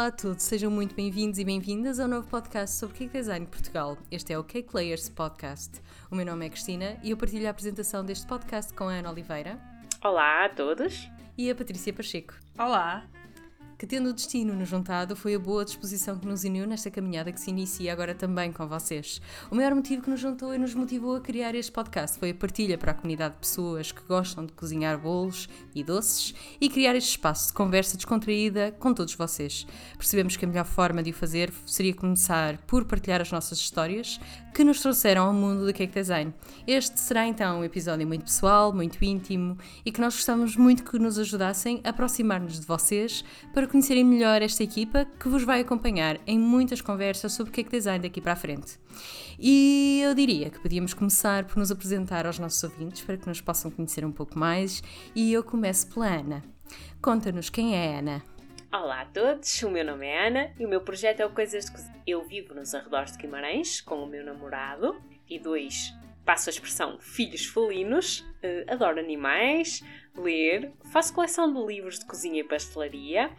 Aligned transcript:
Olá 0.00 0.06
a 0.06 0.12
todos, 0.12 0.44
sejam 0.44 0.70
muito 0.70 0.94
bem-vindos 0.94 1.38
e 1.38 1.44
bem-vindas 1.44 2.00
ao 2.00 2.08
novo 2.08 2.26
podcast 2.26 2.74
sobre 2.74 2.96
Cake 2.96 3.12
Design 3.12 3.44
Portugal. 3.44 3.98
Este 4.10 4.32
é 4.32 4.38
o 4.38 4.42
Cake 4.42 4.70
Layers 4.72 5.10
Podcast. 5.10 5.78
O 6.10 6.14
meu 6.16 6.24
nome 6.24 6.46
é 6.46 6.48
Cristina 6.48 6.96
e 7.02 7.10
eu 7.10 7.18
partilho 7.18 7.46
a 7.46 7.50
apresentação 7.50 8.02
deste 8.02 8.26
podcast 8.26 8.72
com 8.72 8.84
a 8.84 8.94
Ana 8.94 9.10
Oliveira. 9.10 9.60
Olá 10.02 10.46
a 10.46 10.48
todos. 10.48 11.06
E 11.36 11.50
a 11.50 11.54
Patrícia 11.54 11.92
Pacheco. 11.92 12.32
Olá 12.58 13.04
que 13.80 13.86
tendo 13.86 14.10
o 14.10 14.12
destino 14.12 14.54
nos 14.54 14.68
juntado, 14.68 15.16
foi 15.16 15.34
a 15.34 15.38
boa 15.38 15.64
disposição 15.64 16.18
que 16.18 16.26
nos 16.26 16.44
uniu 16.44 16.66
nesta 16.66 16.90
caminhada 16.90 17.32
que 17.32 17.40
se 17.40 17.48
inicia 17.48 17.90
agora 17.90 18.14
também 18.14 18.52
com 18.52 18.68
vocês. 18.68 19.22
O 19.50 19.54
maior 19.54 19.74
motivo 19.74 20.02
que 20.02 20.10
nos 20.10 20.20
juntou 20.20 20.54
e 20.54 20.58
nos 20.58 20.74
motivou 20.74 21.16
a 21.16 21.20
criar 21.22 21.54
este 21.54 21.72
podcast 21.72 22.18
foi 22.18 22.28
a 22.28 22.34
partilha 22.34 22.76
para 22.76 22.90
a 22.90 22.94
comunidade 22.94 23.36
de 23.36 23.40
pessoas 23.40 23.90
que 23.90 24.02
gostam 24.06 24.44
de 24.44 24.52
cozinhar 24.52 24.98
bolos 24.98 25.48
e 25.74 25.82
doces 25.82 26.34
e 26.60 26.68
criar 26.68 26.94
este 26.94 27.12
espaço 27.12 27.46
de 27.46 27.52
conversa 27.54 27.96
descontraída 27.96 28.70
com 28.72 28.92
todos 28.92 29.14
vocês. 29.14 29.66
Percebemos 29.96 30.36
que 30.36 30.44
a 30.44 30.48
melhor 30.48 30.66
forma 30.66 31.02
de 31.02 31.08
o 31.08 31.14
fazer 31.14 31.50
seria 31.64 31.94
começar 31.94 32.58
por 32.66 32.84
partilhar 32.84 33.22
as 33.22 33.32
nossas 33.32 33.56
histórias 33.56 34.20
que 34.54 34.64
nos 34.64 34.80
trouxeram 34.80 35.24
ao 35.26 35.32
mundo 35.32 35.66
do 35.66 35.72
cake 35.72 35.92
design. 35.92 36.32
Este 36.66 36.98
será 36.98 37.26
então 37.26 37.60
um 37.60 37.64
episódio 37.64 38.06
muito 38.06 38.24
pessoal, 38.24 38.72
muito 38.72 39.02
íntimo 39.04 39.56
e 39.84 39.92
que 39.92 40.00
nós 40.00 40.14
gostamos 40.14 40.56
muito 40.56 40.84
que 40.84 40.98
nos 40.98 41.18
ajudassem 41.18 41.80
a 41.84 41.90
aproximar-nos 41.90 42.60
de 42.60 42.66
vocês 42.66 43.24
para 43.54 43.66
conhecerem 43.66 44.04
melhor 44.04 44.42
esta 44.42 44.62
equipa 44.62 45.06
que 45.18 45.28
vos 45.28 45.42
vai 45.44 45.60
acompanhar 45.60 46.18
em 46.26 46.38
muitas 46.38 46.80
conversas 46.80 47.32
sobre 47.32 47.52
cake 47.52 47.70
design 47.70 48.02
daqui 48.02 48.20
para 48.20 48.32
a 48.32 48.36
frente. 48.36 48.78
E 49.38 50.00
eu 50.02 50.14
diria 50.14 50.50
que 50.50 50.60
podíamos 50.60 50.92
começar 50.92 51.44
por 51.44 51.56
nos 51.56 51.70
apresentar 51.70 52.26
aos 52.26 52.38
nossos 52.38 52.62
ouvintes 52.62 53.02
para 53.02 53.16
que 53.16 53.26
nos 53.26 53.40
possam 53.40 53.70
conhecer 53.70 54.04
um 54.04 54.12
pouco 54.12 54.38
mais 54.38 54.82
e 55.14 55.32
eu 55.32 55.42
começo 55.42 55.86
pela 55.88 56.06
Ana. 56.06 56.42
Conta-nos 57.00 57.48
quem 57.48 57.74
é 57.74 57.94
a 57.94 57.98
Ana. 57.98 58.39
Olá 58.72 59.00
a 59.00 59.04
todos, 59.04 59.60
o 59.64 59.68
meu 59.68 59.84
nome 59.84 60.06
é 60.06 60.28
Ana 60.28 60.54
e 60.56 60.64
o 60.64 60.68
meu 60.68 60.80
projeto 60.80 61.18
é 61.18 61.26
o 61.26 61.30
Coisas 61.30 61.64
de 61.64 61.72
Cozinha. 61.72 62.02
Eu 62.06 62.22
vivo 62.22 62.54
nos 62.54 62.72
arredores 62.72 63.10
de 63.10 63.18
Guimarães 63.18 63.80
com 63.80 63.96
o 63.96 64.06
meu 64.06 64.24
namorado 64.24 65.02
e 65.28 65.40
dois, 65.40 65.92
passo 66.24 66.48
a 66.48 66.52
expressão, 66.52 66.96
filhos 67.00 67.46
felinos. 67.46 68.20
Uh, 68.20 68.72
adoro 68.72 69.00
animais, 69.00 69.82
ler, 70.14 70.70
faço 70.92 71.12
coleção 71.12 71.52
de 71.52 71.66
livros 71.66 71.98
de 71.98 72.06
cozinha 72.06 72.42
e 72.42 72.44
pastelaria, 72.44 73.32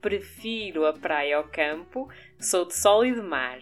prefiro 0.00 0.86
a 0.86 0.92
praia 0.92 1.38
ao 1.38 1.48
campo, 1.48 2.08
sou 2.38 2.64
de 2.64 2.76
sol 2.76 3.04
e 3.04 3.12
de 3.12 3.20
mar. 3.20 3.58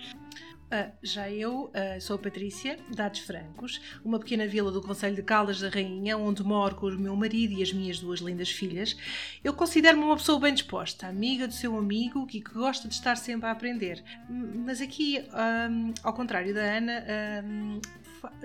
Uh, 0.66 0.90
já 1.00 1.30
eu 1.30 1.66
uh, 1.66 2.00
sou 2.00 2.18
Patrícia, 2.18 2.76
Dados 2.92 3.20
Francos, 3.20 3.80
uma 4.04 4.18
pequena 4.18 4.48
vila 4.48 4.72
do 4.72 4.82
Conselho 4.82 5.14
de 5.14 5.22
Caldas 5.22 5.60
da 5.60 5.68
Rainha, 5.68 6.18
onde 6.18 6.42
moro 6.42 6.74
com 6.74 6.86
o 6.86 6.98
meu 6.98 7.14
marido 7.14 7.52
e 7.52 7.62
as 7.62 7.72
minhas 7.72 8.00
duas 8.00 8.18
lindas 8.18 8.50
filhas. 8.50 8.96
Eu 9.44 9.54
considero-me 9.54 10.02
uma 10.02 10.16
pessoa 10.16 10.40
bem 10.40 10.52
disposta, 10.52 11.06
amiga 11.06 11.46
do 11.46 11.54
seu 11.54 11.78
amigo 11.78 12.26
e 12.32 12.40
que 12.40 12.52
gosta 12.52 12.88
de 12.88 12.94
estar 12.94 13.16
sempre 13.16 13.46
a 13.46 13.52
aprender. 13.52 14.02
Mas 14.28 14.80
aqui, 14.80 15.24
um, 15.70 15.94
ao 16.02 16.12
contrário 16.12 16.52
da 16.52 16.62
Ana, 16.62 17.04
um, 17.44 17.80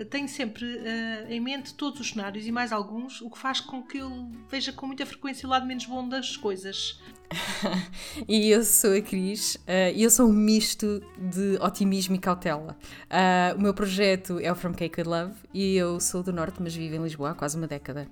tenho 0.09 0.27
sempre 0.27 0.65
uh, 0.65 1.27
em 1.29 1.39
mente 1.39 1.73
todos 1.73 1.99
os 1.99 2.09
cenários 2.09 2.45
e 2.45 2.51
mais 2.51 2.71
alguns, 2.71 3.21
o 3.21 3.29
que 3.29 3.37
faz 3.37 3.59
com 3.59 3.83
que 3.83 3.97
eu 3.97 4.29
veja 4.49 4.71
com 4.71 4.87
muita 4.87 5.05
frequência 5.05 5.47
o 5.47 5.49
lado 5.49 5.65
menos 5.65 5.85
bom 5.85 6.07
das 6.07 6.37
coisas. 6.37 7.01
e 8.27 8.49
eu 8.49 8.63
sou 8.63 8.95
a 8.95 9.01
Cris 9.01 9.55
uh, 9.55 9.95
e 9.95 10.03
eu 10.03 10.09
sou 10.09 10.29
um 10.29 10.33
misto 10.33 11.01
de 11.17 11.57
otimismo 11.61 12.15
e 12.15 12.19
cautela. 12.19 12.77
Uh, 13.05 13.57
o 13.57 13.61
meu 13.61 13.73
projeto 13.73 14.39
é 14.39 14.51
o 14.51 14.55
From 14.55 14.73
Cake 14.73 15.01
Love 15.03 15.35
e 15.53 15.75
eu 15.75 15.99
sou 15.99 16.23
do 16.23 16.33
Norte, 16.33 16.61
mas 16.61 16.75
vivo 16.75 16.95
em 16.95 17.03
Lisboa 17.03 17.31
há 17.31 17.33
quase 17.33 17.57
uma 17.57 17.67
década. 17.67 18.07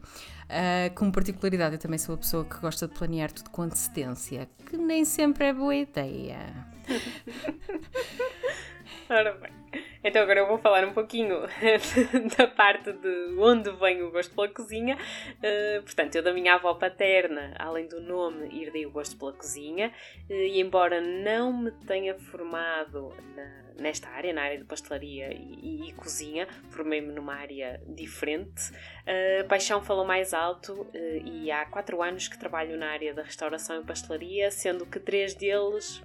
Uh, 0.46 0.94
como 0.96 1.12
particularidade, 1.12 1.76
eu 1.76 1.80
também 1.80 2.00
sou 2.00 2.16
a 2.16 2.18
pessoa 2.18 2.44
que 2.44 2.60
gosta 2.60 2.88
de 2.88 2.94
planear 2.94 3.32
tudo 3.32 3.50
com 3.52 3.62
antecedência, 3.62 4.50
que 4.66 4.78
nem 4.78 5.06
sempre 5.06 5.46
é 5.46 5.54
boa 5.54 5.76
ideia. 5.76 6.40
Ora 9.10 9.34
bem. 9.34 9.59
Então 10.02 10.22
agora 10.22 10.40
eu 10.40 10.48
vou 10.48 10.58
falar 10.58 10.86
um 10.86 10.94
pouquinho 10.94 11.42
da 12.38 12.48
parte 12.48 12.94
de 12.94 13.36
onde 13.38 13.70
vem 13.72 14.02
o 14.02 14.12
gosto 14.12 14.34
pela 14.34 14.48
cozinha. 14.48 14.98
Uh, 15.38 15.84
portanto, 15.84 16.16
eu 16.16 16.24
da 16.24 16.34
minha 16.34 16.54
avó 16.54 16.74
paterna, 16.74 17.54
além 17.60 17.86
do 17.86 18.00
nome, 18.00 18.48
herdei 18.62 18.86
o 18.86 18.92
gosto 18.92 19.18
pela 19.18 19.34
cozinha. 19.34 19.92
Uh, 20.30 20.34
e 20.34 20.62
embora 20.62 21.02
não 21.02 21.52
me 21.52 21.72
tenha 21.86 22.16
formado 22.16 23.14
na, 23.36 23.82
nesta 23.82 24.08
área, 24.08 24.32
na 24.32 24.44
área 24.44 24.58
de 24.58 24.64
pastelaria 24.64 25.34
e, 25.34 25.60
e, 25.62 25.90
e 25.90 25.94
cozinha, 25.94 26.48
formei-me 26.70 27.12
numa 27.12 27.36
área 27.36 27.82
diferente. 27.86 28.72
Uh, 28.72 29.46
paixão 29.50 29.82
falou 29.82 30.06
mais 30.06 30.34
alto 30.34 30.88
e 31.26 31.52
há 31.52 31.66
quatro 31.66 32.02
anos 32.02 32.30
que 32.30 32.38
trabalho 32.40 32.78
na 32.78 32.88
área 32.88 33.14
da 33.14 33.22
restauração 33.24 33.82
e 33.82 33.84
pastelaria, 33.84 34.50
sendo 34.50 34.86
que 34.86 34.98
três 34.98 35.34
deles 35.34 36.02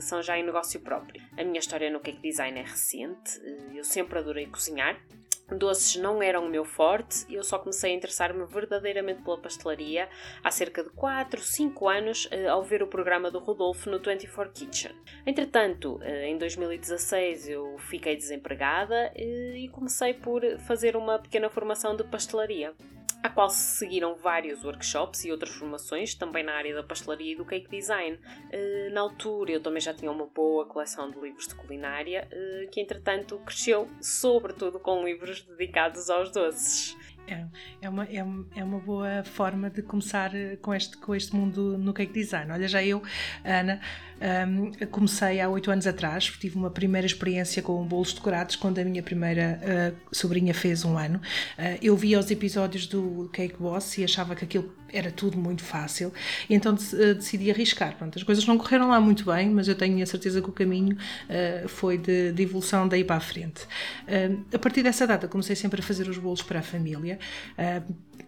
são 0.00 0.22
já 0.22 0.38
em 0.38 0.44
negócio 0.44 0.80
próprio. 0.80 1.22
A 1.36 1.44
minha 1.44 1.58
história 1.58 1.90
no 1.90 2.00
cake 2.00 2.20
design 2.20 2.58
é 2.58 2.62
recente, 2.62 3.40
eh, 3.44 3.78
eu 3.78 3.84
sempre 3.84 4.18
adorei 4.18 4.46
cozinhar. 4.46 4.98
Doces 5.48 5.94
não 5.96 6.20
eram 6.20 6.44
o 6.44 6.48
meu 6.48 6.64
forte 6.64 7.24
e 7.28 7.36
eu 7.36 7.44
só 7.44 7.56
comecei 7.56 7.92
a 7.92 7.94
interessar-me 7.94 8.44
verdadeiramente 8.46 9.22
pela 9.22 9.38
pastelaria 9.38 10.08
há 10.42 10.50
cerca 10.50 10.82
de 10.82 10.90
4, 10.90 11.40
5 11.40 11.88
anos 11.88 12.28
eh, 12.32 12.48
ao 12.48 12.64
ver 12.64 12.82
o 12.82 12.88
programa 12.88 13.30
do 13.30 13.38
Rodolfo 13.38 13.88
no 13.88 14.00
24 14.00 14.52
Kitchen. 14.52 14.92
Entretanto, 15.24 16.00
em 16.02 16.36
2016 16.36 17.48
eu 17.48 17.78
fiquei 17.78 18.16
desempregada 18.16 19.12
e 19.14 19.68
comecei 19.72 20.14
por 20.14 20.42
fazer 20.66 20.96
uma 20.96 21.18
pequena 21.18 21.48
formação 21.48 21.94
de 21.94 22.02
pastelaria 22.02 22.74
à 23.26 23.30
qual 23.30 23.50
se 23.50 23.76
seguiram 23.78 24.14
vários 24.14 24.64
workshops 24.64 25.24
e 25.24 25.30
outras 25.30 25.52
formações, 25.52 26.14
também 26.14 26.44
na 26.44 26.52
área 26.52 26.74
da 26.74 26.82
pastelaria 26.82 27.32
e 27.32 27.36
do 27.36 27.44
cake 27.44 27.68
design. 27.68 28.18
Eh, 28.50 28.90
na 28.92 29.00
altura 29.00 29.52
eu 29.52 29.60
também 29.60 29.80
já 29.80 29.92
tinha 29.92 30.10
uma 30.10 30.26
boa 30.26 30.64
coleção 30.66 31.10
de 31.10 31.18
livros 31.20 31.48
de 31.48 31.54
culinária, 31.54 32.28
eh, 32.30 32.68
que 32.70 32.80
entretanto 32.80 33.38
cresceu 33.40 33.88
sobretudo 34.00 34.78
com 34.78 35.04
livros 35.04 35.42
dedicados 35.42 36.08
aos 36.08 36.30
doces. 36.30 36.96
É, 37.28 37.44
é, 37.82 37.88
uma, 37.88 38.04
é, 38.04 38.24
é 38.54 38.64
uma 38.64 38.78
boa 38.78 39.24
forma 39.24 39.68
de 39.68 39.82
começar 39.82 40.32
eh, 40.34 40.56
com 40.56 40.72
este, 40.72 40.96
com 40.96 41.12
este 41.14 41.34
mundo 41.34 41.76
no 41.76 41.92
cake 41.92 42.12
design. 42.12 42.52
Olha, 42.52 42.68
já 42.68 42.82
eu, 42.84 43.02
Ana, 43.44 43.80
um, 44.20 44.72
comecei 44.86 45.40
há 45.40 45.48
oito 45.48 45.70
anos 45.70 45.86
atrás, 45.86 46.24
tive 46.24 46.56
uma 46.56 46.70
primeira 46.70 47.06
experiência 47.06 47.62
com 47.62 47.84
bolos 47.84 48.12
decorados 48.12 48.56
quando 48.56 48.78
a 48.78 48.84
minha 48.84 49.02
primeira 49.02 49.60
uh, 49.62 50.14
sobrinha 50.14 50.54
fez 50.54 50.84
um 50.84 50.96
ano. 50.96 51.20
Uh, 51.58 51.78
eu 51.82 51.96
via 51.96 52.18
os 52.18 52.30
episódios 52.30 52.86
do 52.86 53.28
Cake 53.32 53.56
Boss 53.58 53.98
e 53.98 54.04
achava 54.04 54.34
que 54.34 54.44
aquilo 54.44 54.72
era 54.92 55.10
tudo 55.10 55.36
muito 55.36 55.62
fácil, 55.62 56.12
e 56.48 56.54
então 56.54 56.72
uh, 56.72 57.14
decidi 57.14 57.50
arriscar. 57.50 57.96
Pronto, 57.96 58.16
as 58.16 58.22
coisas 58.22 58.46
não 58.46 58.56
correram 58.56 58.88
lá 58.88 59.00
muito 59.00 59.24
bem, 59.24 59.50
mas 59.50 59.68
eu 59.68 59.74
tenho 59.74 60.02
a 60.02 60.06
certeza 60.06 60.40
que 60.40 60.48
o 60.48 60.52
caminho 60.52 60.96
foi 61.68 61.98
de, 61.98 62.32
de, 62.32 62.42
evolução 62.42 62.88
daí 62.88 63.04
para 63.04 63.16
a 63.16 63.20
frente. 63.20 63.66
a 64.52 64.58
partir 64.58 64.82
dessa 64.82 65.06
data 65.06 65.26
comecei 65.28 65.56
sempre 65.56 65.80
a 65.80 65.82
fazer 65.82 66.08
os 66.08 66.18
bolos 66.18 66.42
para 66.42 66.60
a 66.60 66.62
família. 66.62 67.18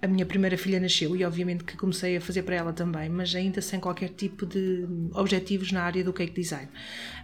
a 0.03 0.07
minha 0.07 0.27
primeira 0.27 0.57
filha 0.57 0.81
nasceu 0.81 1.15
e 1.17 1.25
obviamente 1.25 1.65
que 1.65 1.77
comecei 1.77 2.17
a 2.17 2.21
fazer 2.21 2.43
para 2.43 2.57
ela 2.57 2.73
também, 2.73 3.09
mas 3.09 3.35
ainda 3.35 3.61
sem 3.61 3.79
qualquer 3.81 4.11
tipo 4.11 4.45
de 4.45 4.87
objetivos 5.15 5.71
área 5.83 6.05
do 6.05 6.13
cake 6.13 6.33
design. 6.33 6.69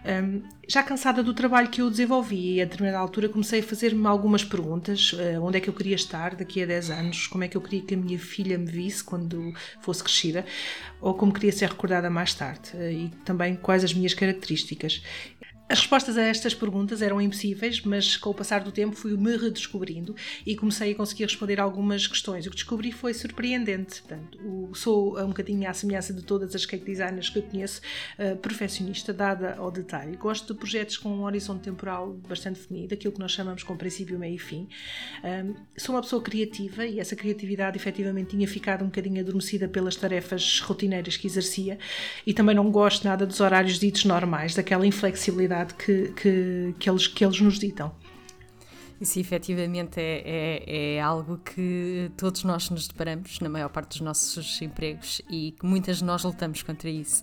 Um, 0.05 0.43
já 0.67 0.83
cansada 0.83 1.23
do 1.23 1.33
trabalho 1.33 1.69
que 1.69 1.81
eu 1.81 1.89
desenvolvi, 1.89 2.61
a 2.61 2.65
determinada 2.65 2.99
altura 2.99 3.27
comecei 3.27 3.59
a 3.59 3.63
fazer-me 3.63 4.05
algumas 4.07 4.43
perguntas: 4.43 5.13
uh, 5.13 5.41
onde 5.41 5.57
é 5.57 5.61
que 5.61 5.69
eu 5.69 5.73
queria 5.73 5.95
estar 5.95 6.35
daqui 6.35 6.61
a 6.61 6.65
10 6.65 6.89
anos, 6.91 7.27
como 7.27 7.43
é 7.43 7.47
que 7.47 7.57
eu 7.57 7.61
queria 7.61 7.81
que 7.81 7.93
a 7.93 7.97
minha 7.97 8.19
filha 8.19 8.57
me 8.57 8.67
visse 8.67 9.03
quando 9.03 9.53
fosse 9.81 10.03
crescida, 10.03 10.45
ou 11.01 11.13
como 11.13 11.33
queria 11.33 11.51
ser 11.51 11.69
recordada 11.69 12.09
mais 12.09 12.33
tarde, 12.33 12.71
uh, 12.75 12.91
e 12.91 13.09
também 13.23 13.55
quais 13.55 13.83
as 13.83 13.93
minhas 13.93 14.13
características. 14.13 15.01
As 15.67 15.79
respostas 15.79 16.15
a 16.15 16.21
estas 16.21 16.53
perguntas 16.53 17.01
eram 17.01 17.19
impossíveis, 17.19 17.81
mas 17.81 18.15
com 18.17 18.29
o 18.29 18.33
passar 18.35 18.63
do 18.63 18.71
tempo 18.71 18.95
fui-me 18.95 19.35
redescobrindo 19.35 20.15
e 20.45 20.55
comecei 20.55 20.91
a 20.91 20.95
conseguir 20.95 21.23
responder 21.23 21.59
algumas 21.59 22.05
questões. 22.05 22.45
O 22.45 22.51
que 22.51 22.55
descobri 22.55 22.91
foi 22.91 23.15
surpreendente. 23.15 24.03
Portanto, 24.03 24.69
sou 24.75 25.19
um 25.19 25.29
bocadinho 25.29 25.67
à 25.67 25.73
semelhança 25.73 26.13
de 26.13 26.21
todas 26.21 26.53
as 26.53 26.67
cake 26.67 26.85
designers 26.85 27.29
que 27.29 27.39
eu 27.39 27.43
conheço, 27.43 27.81
uh, 28.19 28.37
perfeccionista, 28.37 29.11
dada 29.11 29.55
ao 29.55 29.71
detalhe. 29.71 30.15
Gosto 30.17 30.53
de 30.53 30.59
projetos 30.59 30.97
com 30.97 31.09
um 31.09 31.23
horizonte 31.23 31.63
temporal 31.63 32.13
bastante 32.27 32.59
definido, 32.59 32.93
aquilo 32.93 33.13
que 33.13 33.19
nós 33.19 33.31
chamamos 33.31 33.63
com 33.63 33.75
princípio, 33.75 34.19
meio 34.19 34.35
e 34.35 34.39
fim. 34.39 34.67
Sou 35.75 35.95
uma 35.95 36.01
pessoa 36.01 36.21
criativa 36.21 36.85
e 36.85 36.99
essa 36.99 37.15
criatividade 37.15 37.75
efetivamente 37.75 38.29
tinha 38.29 38.47
ficado 38.47 38.83
um 38.83 38.87
bocadinho 38.87 39.19
adormecida 39.19 39.67
pelas 39.67 39.95
tarefas 39.95 40.59
rotineiras 40.59 41.17
que 41.17 41.25
exercia 41.25 41.79
e 42.25 42.33
também 42.35 42.55
não 42.55 42.69
gosto 42.69 43.03
nada 43.03 43.25
dos 43.25 43.39
horários 43.39 43.79
ditos 43.79 44.05
normais, 44.05 44.53
daquela 44.53 44.85
inflexibilidade 44.85 45.54
que, 45.63 46.09
que, 46.09 46.75
que, 46.77 46.89
eles, 46.89 47.07
que 47.07 47.23
eles 47.23 47.39
nos 47.39 47.57
ditam. 47.57 47.93
Isso 48.99 49.19
efetivamente 49.19 49.99
é, 49.99 50.23
é, 50.25 50.95
é, 50.95 51.01
algo 51.01 51.37
que 51.39 52.09
todos 52.15 52.43
nós 52.45 52.69
nos 52.69 52.87
deparamos 52.87 53.39
na 53.41 53.49
maior 53.49 53.69
parte 53.69 53.89
dos 53.89 54.01
nossos 54.01 54.61
empregos 54.61 55.21
e 55.29 55.53
que 55.59 55.65
muitas 55.65 55.97
de 55.97 56.05
nós 56.05 56.23
lutamos 56.23 56.63
contra 56.63 56.89
isso. 56.89 57.21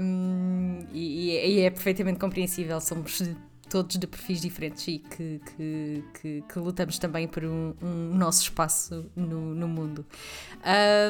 Um, 0.00 0.86
e, 0.92 1.30
e, 1.30 1.60
é 1.60 1.70
perfeitamente 1.70 2.18
compreensível, 2.18 2.78
somos 2.80 3.22
todos 3.68 3.96
de 3.96 4.06
perfis 4.06 4.40
diferentes 4.40 4.86
e 4.88 4.98
que, 4.98 5.40
que, 5.56 6.04
que, 6.20 6.44
que 6.48 6.58
lutamos 6.58 6.98
também 6.98 7.26
por 7.26 7.44
um, 7.44 7.74
um 7.82 8.14
nosso 8.14 8.42
espaço 8.42 9.10
no, 9.14 9.54
no 9.54 9.68
mundo. 9.68 10.04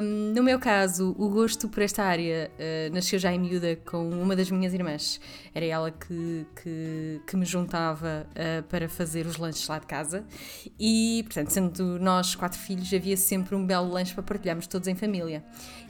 Um, 0.02 0.32
no 0.34 0.42
meu 0.42 0.58
caso, 0.58 1.14
o 1.18 1.28
gosto 1.28 1.68
por 1.68 1.82
esta 1.82 2.02
área 2.02 2.50
uh, 2.54 2.94
nasceu 2.94 3.18
já 3.18 3.32
em 3.32 3.38
miúda 3.38 3.76
com 3.76 4.08
uma 4.10 4.34
das 4.34 4.50
minhas 4.50 4.72
irmãs. 4.72 5.20
Era 5.54 5.64
ela 5.64 5.90
que, 5.90 6.46
que, 6.62 7.20
que 7.26 7.36
me 7.36 7.44
juntava 7.44 8.26
uh, 8.30 8.62
para 8.64 8.88
fazer 8.88 9.26
os 9.26 9.36
lanches 9.36 9.66
lá 9.68 9.78
de 9.78 9.86
casa 9.86 10.24
e, 10.78 11.22
portanto, 11.24 11.50
sendo 11.50 11.98
nós 11.98 12.34
quatro 12.34 12.58
filhos, 12.58 12.92
havia 12.92 13.16
sempre 13.16 13.54
um 13.54 13.66
belo 13.66 13.90
lanche 13.90 14.14
para 14.14 14.22
partilharmos 14.22 14.66
todos 14.66 14.88
em 14.88 14.94
família. 14.94 15.44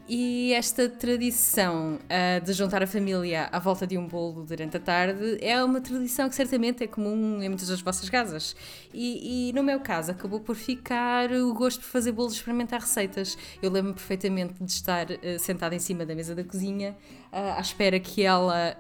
E 0.08 0.52
esta 0.52 0.88
tradição 0.88 1.96
uh, 1.96 2.44
de 2.44 2.52
juntar 2.52 2.80
a 2.80 2.86
família 2.86 3.48
à 3.50 3.58
volta 3.58 3.84
de 3.84 3.98
um 3.98 4.06
bolo 4.06 4.44
durante 4.44 4.76
a 4.76 4.80
tarde 4.80 5.36
é 5.40 5.62
uma 5.64 5.80
tradição 5.80 6.28
que 6.28 6.34
certamente 6.36 6.84
é 6.84 6.86
comum 6.86 7.42
em 7.42 7.48
muitas 7.48 7.66
das 7.66 7.80
vossas 7.80 8.08
casas. 8.08 8.54
E, 8.94 9.48
e 9.48 9.52
no 9.52 9.64
meu 9.64 9.80
caso, 9.80 10.12
acabou 10.12 10.38
por 10.38 10.54
ficar 10.54 11.32
o 11.32 11.52
gosto 11.52 11.80
de 11.80 11.86
fazer 11.86 12.12
bolos 12.12 12.34
e 12.34 12.36
experimentar 12.36 12.80
receitas. 12.80 13.36
Eu 13.60 13.68
lembro-me 13.68 13.94
perfeitamente 13.94 14.54
de 14.62 14.70
estar 14.70 15.10
uh, 15.10 15.38
sentada 15.40 15.74
em 15.74 15.80
cima 15.80 16.06
da 16.06 16.14
mesa 16.14 16.36
da 16.36 16.44
cozinha, 16.44 16.96
uh, 17.32 17.58
à 17.58 17.60
espera 17.60 17.98
que 17.98 18.22
ela 18.22 18.76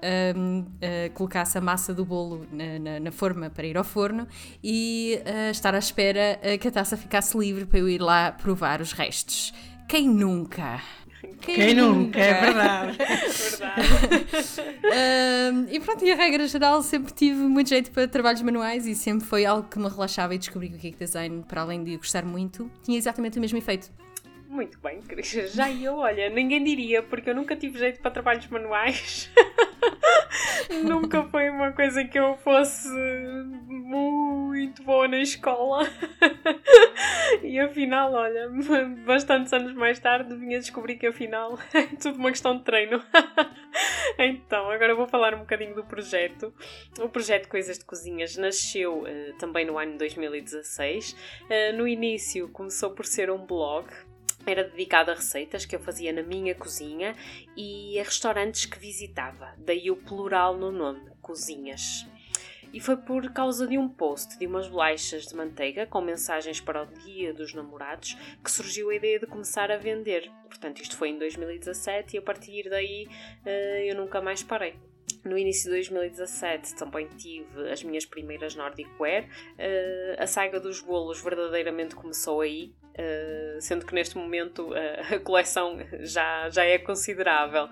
colocasse 1.14 1.58
a 1.58 1.60
massa 1.60 1.92
do 1.92 2.04
bolo 2.04 2.46
na, 2.52 2.78
na, 2.78 3.00
na, 3.00 3.10
forma 3.10 3.50
para 3.50 3.66
ir 3.66 3.76
ao 3.76 3.84
forno 3.84 4.26
e 4.62 5.20
estar 5.50 5.74
à 5.74 5.78
espera 5.78 6.38
que 6.60 6.68
a 6.68 6.70
taça 6.70 6.96
ficasse 6.96 7.36
livre 7.36 7.66
para 7.66 7.78
eu 7.78 7.88
ir 7.88 8.00
lá 8.00 8.32
provar 8.32 8.80
os 8.80 8.92
restos. 8.92 9.52
Quem 9.88 10.08
nunca? 10.08 10.80
Quem, 11.40 11.54
Quem 11.54 11.74
nunca? 11.74 12.18
É 12.18 12.40
verdade. 12.40 12.98
verdade. 12.98 14.26
uh, 14.84 15.68
e 15.70 15.80
pronto, 15.80 16.04
e 16.04 16.12
a 16.12 16.16
regra 16.16 16.46
geral, 16.46 16.82
sempre 16.82 17.12
tive 17.12 17.40
muito 17.40 17.68
jeito 17.68 17.90
para 17.90 18.08
trabalhos 18.08 18.42
manuais 18.42 18.86
e 18.86 18.94
sempre 18.94 19.26
foi 19.26 19.44
algo 19.44 19.68
que 19.68 19.78
me 19.78 19.88
relaxava 19.88 20.34
e 20.34 20.38
descobri 20.38 20.68
que 20.68 20.76
o 20.76 20.78
Geek 20.78 20.98
Design, 20.98 21.44
para 21.46 21.62
além 21.62 21.84
de 21.84 21.96
gostar 21.96 22.24
muito, 22.24 22.70
tinha 22.82 22.98
exatamente 22.98 23.38
o 23.38 23.40
mesmo 23.40 23.58
efeito. 23.58 23.90
Muito 24.56 24.78
bem. 24.78 25.02
Já 25.48 25.70
eu, 25.70 25.96
olha, 25.96 26.30
ninguém 26.30 26.64
diria, 26.64 27.02
porque 27.02 27.28
eu 27.28 27.34
nunca 27.34 27.54
tive 27.54 27.78
jeito 27.78 28.00
para 28.00 28.10
trabalhos 28.10 28.46
manuais. 28.46 29.30
nunca 30.82 31.24
foi 31.24 31.50
uma 31.50 31.72
coisa 31.72 32.02
que 32.06 32.18
eu 32.18 32.38
fosse 32.38 32.88
muito 33.66 34.82
boa 34.82 35.06
na 35.08 35.18
escola. 35.18 35.86
e 37.42 37.60
afinal, 37.60 38.14
olha, 38.14 38.48
bastantes 39.04 39.52
anos 39.52 39.74
mais 39.74 40.00
tarde 40.00 40.34
vinha 40.34 40.58
descobrir 40.58 40.96
que 40.96 41.06
afinal 41.06 41.58
é 41.74 41.82
tudo 42.00 42.16
uma 42.16 42.30
questão 42.30 42.56
de 42.56 42.64
treino. 42.64 43.04
então, 44.18 44.70
agora 44.70 44.94
vou 44.94 45.06
falar 45.06 45.34
um 45.34 45.40
bocadinho 45.40 45.74
do 45.74 45.84
projeto. 45.84 46.50
O 46.98 47.10
projeto 47.10 47.46
Coisas 47.46 47.78
de 47.78 47.84
Cozinhas 47.84 48.38
nasceu 48.38 49.02
uh, 49.02 49.36
também 49.38 49.66
no 49.66 49.76
ano 49.76 49.98
2016. 49.98 51.12
Uh, 51.12 51.76
no 51.76 51.86
início 51.86 52.48
começou 52.48 52.92
por 52.92 53.04
ser 53.04 53.30
um 53.30 53.44
blog 53.44 53.86
era 54.46 54.64
dedicado 54.64 55.10
a 55.10 55.14
receitas 55.14 55.66
que 55.66 55.74
eu 55.74 55.80
fazia 55.80 56.12
na 56.12 56.22
minha 56.22 56.54
cozinha 56.54 57.14
e 57.56 57.98
a 57.98 58.02
restaurantes 58.02 58.64
que 58.64 58.78
visitava, 58.78 59.54
daí 59.58 59.90
o 59.90 59.96
plural 59.96 60.56
no 60.56 60.70
nome, 60.70 61.10
cozinhas. 61.20 62.06
E 62.72 62.80
foi 62.80 62.96
por 62.96 63.32
causa 63.32 63.66
de 63.66 63.78
um 63.78 63.88
post 63.88 64.38
de 64.38 64.46
umas 64.46 64.68
bolachas 64.68 65.26
de 65.26 65.34
manteiga 65.34 65.86
com 65.86 66.00
mensagens 66.00 66.60
para 66.60 66.82
o 66.82 66.86
Dia 66.86 67.32
dos 67.32 67.54
Namorados 67.54 68.16
que 68.44 68.50
surgiu 68.50 68.90
a 68.90 68.94
ideia 68.94 69.18
de 69.18 69.26
começar 69.26 69.70
a 69.70 69.76
vender. 69.76 70.30
Portanto, 70.48 70.82
isto 70.82 70.96
foi 70.96 71.10
em 71.10 71.18
2017 71.18 72.16
e 72.16 72.18
a 72.18 72.22
partir 72.22 72.68
daí 72.68 73.08
eh, 73.44 73.86
eu 73.88 73.96
nunca 73.96 74.20
mais 74.20 74.42
parei. 74.42 74.74
No 75.24 75.36
início 75.36 75.64
de 75.64 75.76
2017 75.76 76.74
também 76.76 77.08
tive 77.08 77.70
as 77.70 77.82
minhas 77.82 78.04
primeiras 78.04 78.54
Nordic 78.54 78.88
Wear. 79.00 79.24
Uh, 79.24 80.22
a 80.22 80.26
saga 80.26 80.60
dos 80.60 80.80
bolos 80.80 81.20
verdadeiramente 81.20 81.94
começou 81.94 82.40
aí, 82.40 82.72
uh, 82.98 83.60
sendo 83.60 83.86
que 83.86 83.94
neste 83.94 84.16
momento 84.16 84.70
uh, 84.70 85.14
a 85.14 85.18
coleção 85.20 85.78
já, 86.00 86.48
já 86.50 86.64
é 86.64 86.78
considerável. 86.78 87.68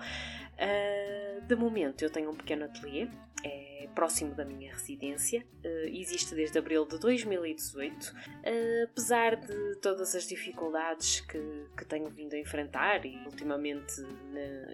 de 1.46 1.56
momento 1.56 2.02
eu 2.02 2.10
tenho 2.10 2.30
um 2.30 2.36
pequeno 2.36 2.64
ateliê, 2.64 3.08
é 3.44 3.73
próximo 3.88 4.34
da 4.34 4.44
minha 4.44 4.72
residência. 4.72 5.44
Uh, 5.64 5.88
existe 5.88 6.34
desde 6.34 6.58
abril 6.58 6.86
de 6.86 6.98
2018. 6.98 8.04
Uh, 8.04 8.14
eh, 8.42 8.82
apesar 8.84 9.36
de 9.36 9.76
todas 9.76 10.14
as 10.14 10.26
dificuldades 10.26 11.20
que, 11.20 11.38
que 11.76 11.84
tenho 11.84 12.08
vindo 12.10 12.34
a 12.34 12.38
enfrentar, 12.38 13.04
e 13.04 13.16
ultimamente, 13.26 13.94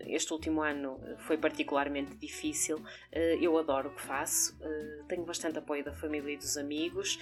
este 0.06 0.32
último 0.32 0.62
ano 0.62 1.00
foi 1.18 1.36
particularmente 1.36 2.16
difícil, 2.16 2.76
uh, 2.78 3.18
eu 3.40 3.56
adoro 3.58 3.90
o 3.90 3.94
que 3.94 4.02
faço. 4.02 4.58
tenho 5.08 5.24
bastante 5.24 5.58
apoio 5.58 5.84
da 5.84 5.92
família 5.92 6.32
e 6.32 6.36
dos 6.36 6.56
amigos, 6.56 7.18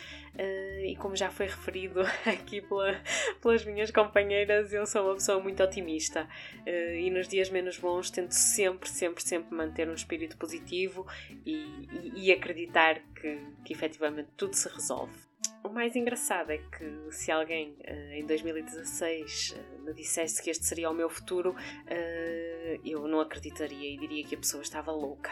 e 0.85 0.95
como 0.97 1.17
já 1.17 1.31
foi 1.31 1.47
referido 1.47 2.01
aqui 2.27 2.61
pela, 2.61 3.01
pelas 3.41 3.65
minhas 3.65 3.91
companheiras, 3.91 4.73
eu 4.73 4.87
sou 4.87 5.05
uma 5.05 5.15
pessoa 5.15 5.41
muito 5.41 5.63
otimista. 5.63 6.29
e 6.67 7.11
nos 7.11 7.29
dias 7.29 7.51
menos 7.51 7.79
bons 7.79 8.11
tento 8.11 8.33
sempre, 8.33 8.89
sempre, 8.89 9.23
sempre 9.23 9.55
manter 9.55 9.89
um 9.89 9.95
espírito 9.95 10.37
positivo 10.37 11.07
e, 11.45 11.78
e, 12.15 12.33
acreditar 12.33 13.01
que, 13.15 13.39
que 13.65 13.73
efetivamente 13.73 14.29
tudo 14.37 14.55
se 14.55 14.69
resolve. 14.69 15.29
O 15.63 15.69
mais 15.69 15.95
engraçado 15.97 16.51
é 16.51 16.59
que 16.59 17.13
se 17.13 17.31
alguém 17.31 17.77
uh, 17.87 18.13
em 18.13 18.25
2016 18.25 19.55
uh, 19.57 19.83
me 19.85 19.93
dissesse 19.93 20.43
que 20.43 20.51
este 20.51 20.65
seria 20.65 20.89
o 20.89 20.95
meu 20.95 21.11
futuro, 21.11 21.51
uh, 21.51 22.81
eu 22.85 23.07
não 23.09 23.21
acreditaria 23.21 23.93
e 23.93 23.99
diria 23.99 24.25
que 24.25 24.35
a 24.35 24.39
pessoa 24.39 24.63
estava 24.63 24.93
louca. 24.93 25.31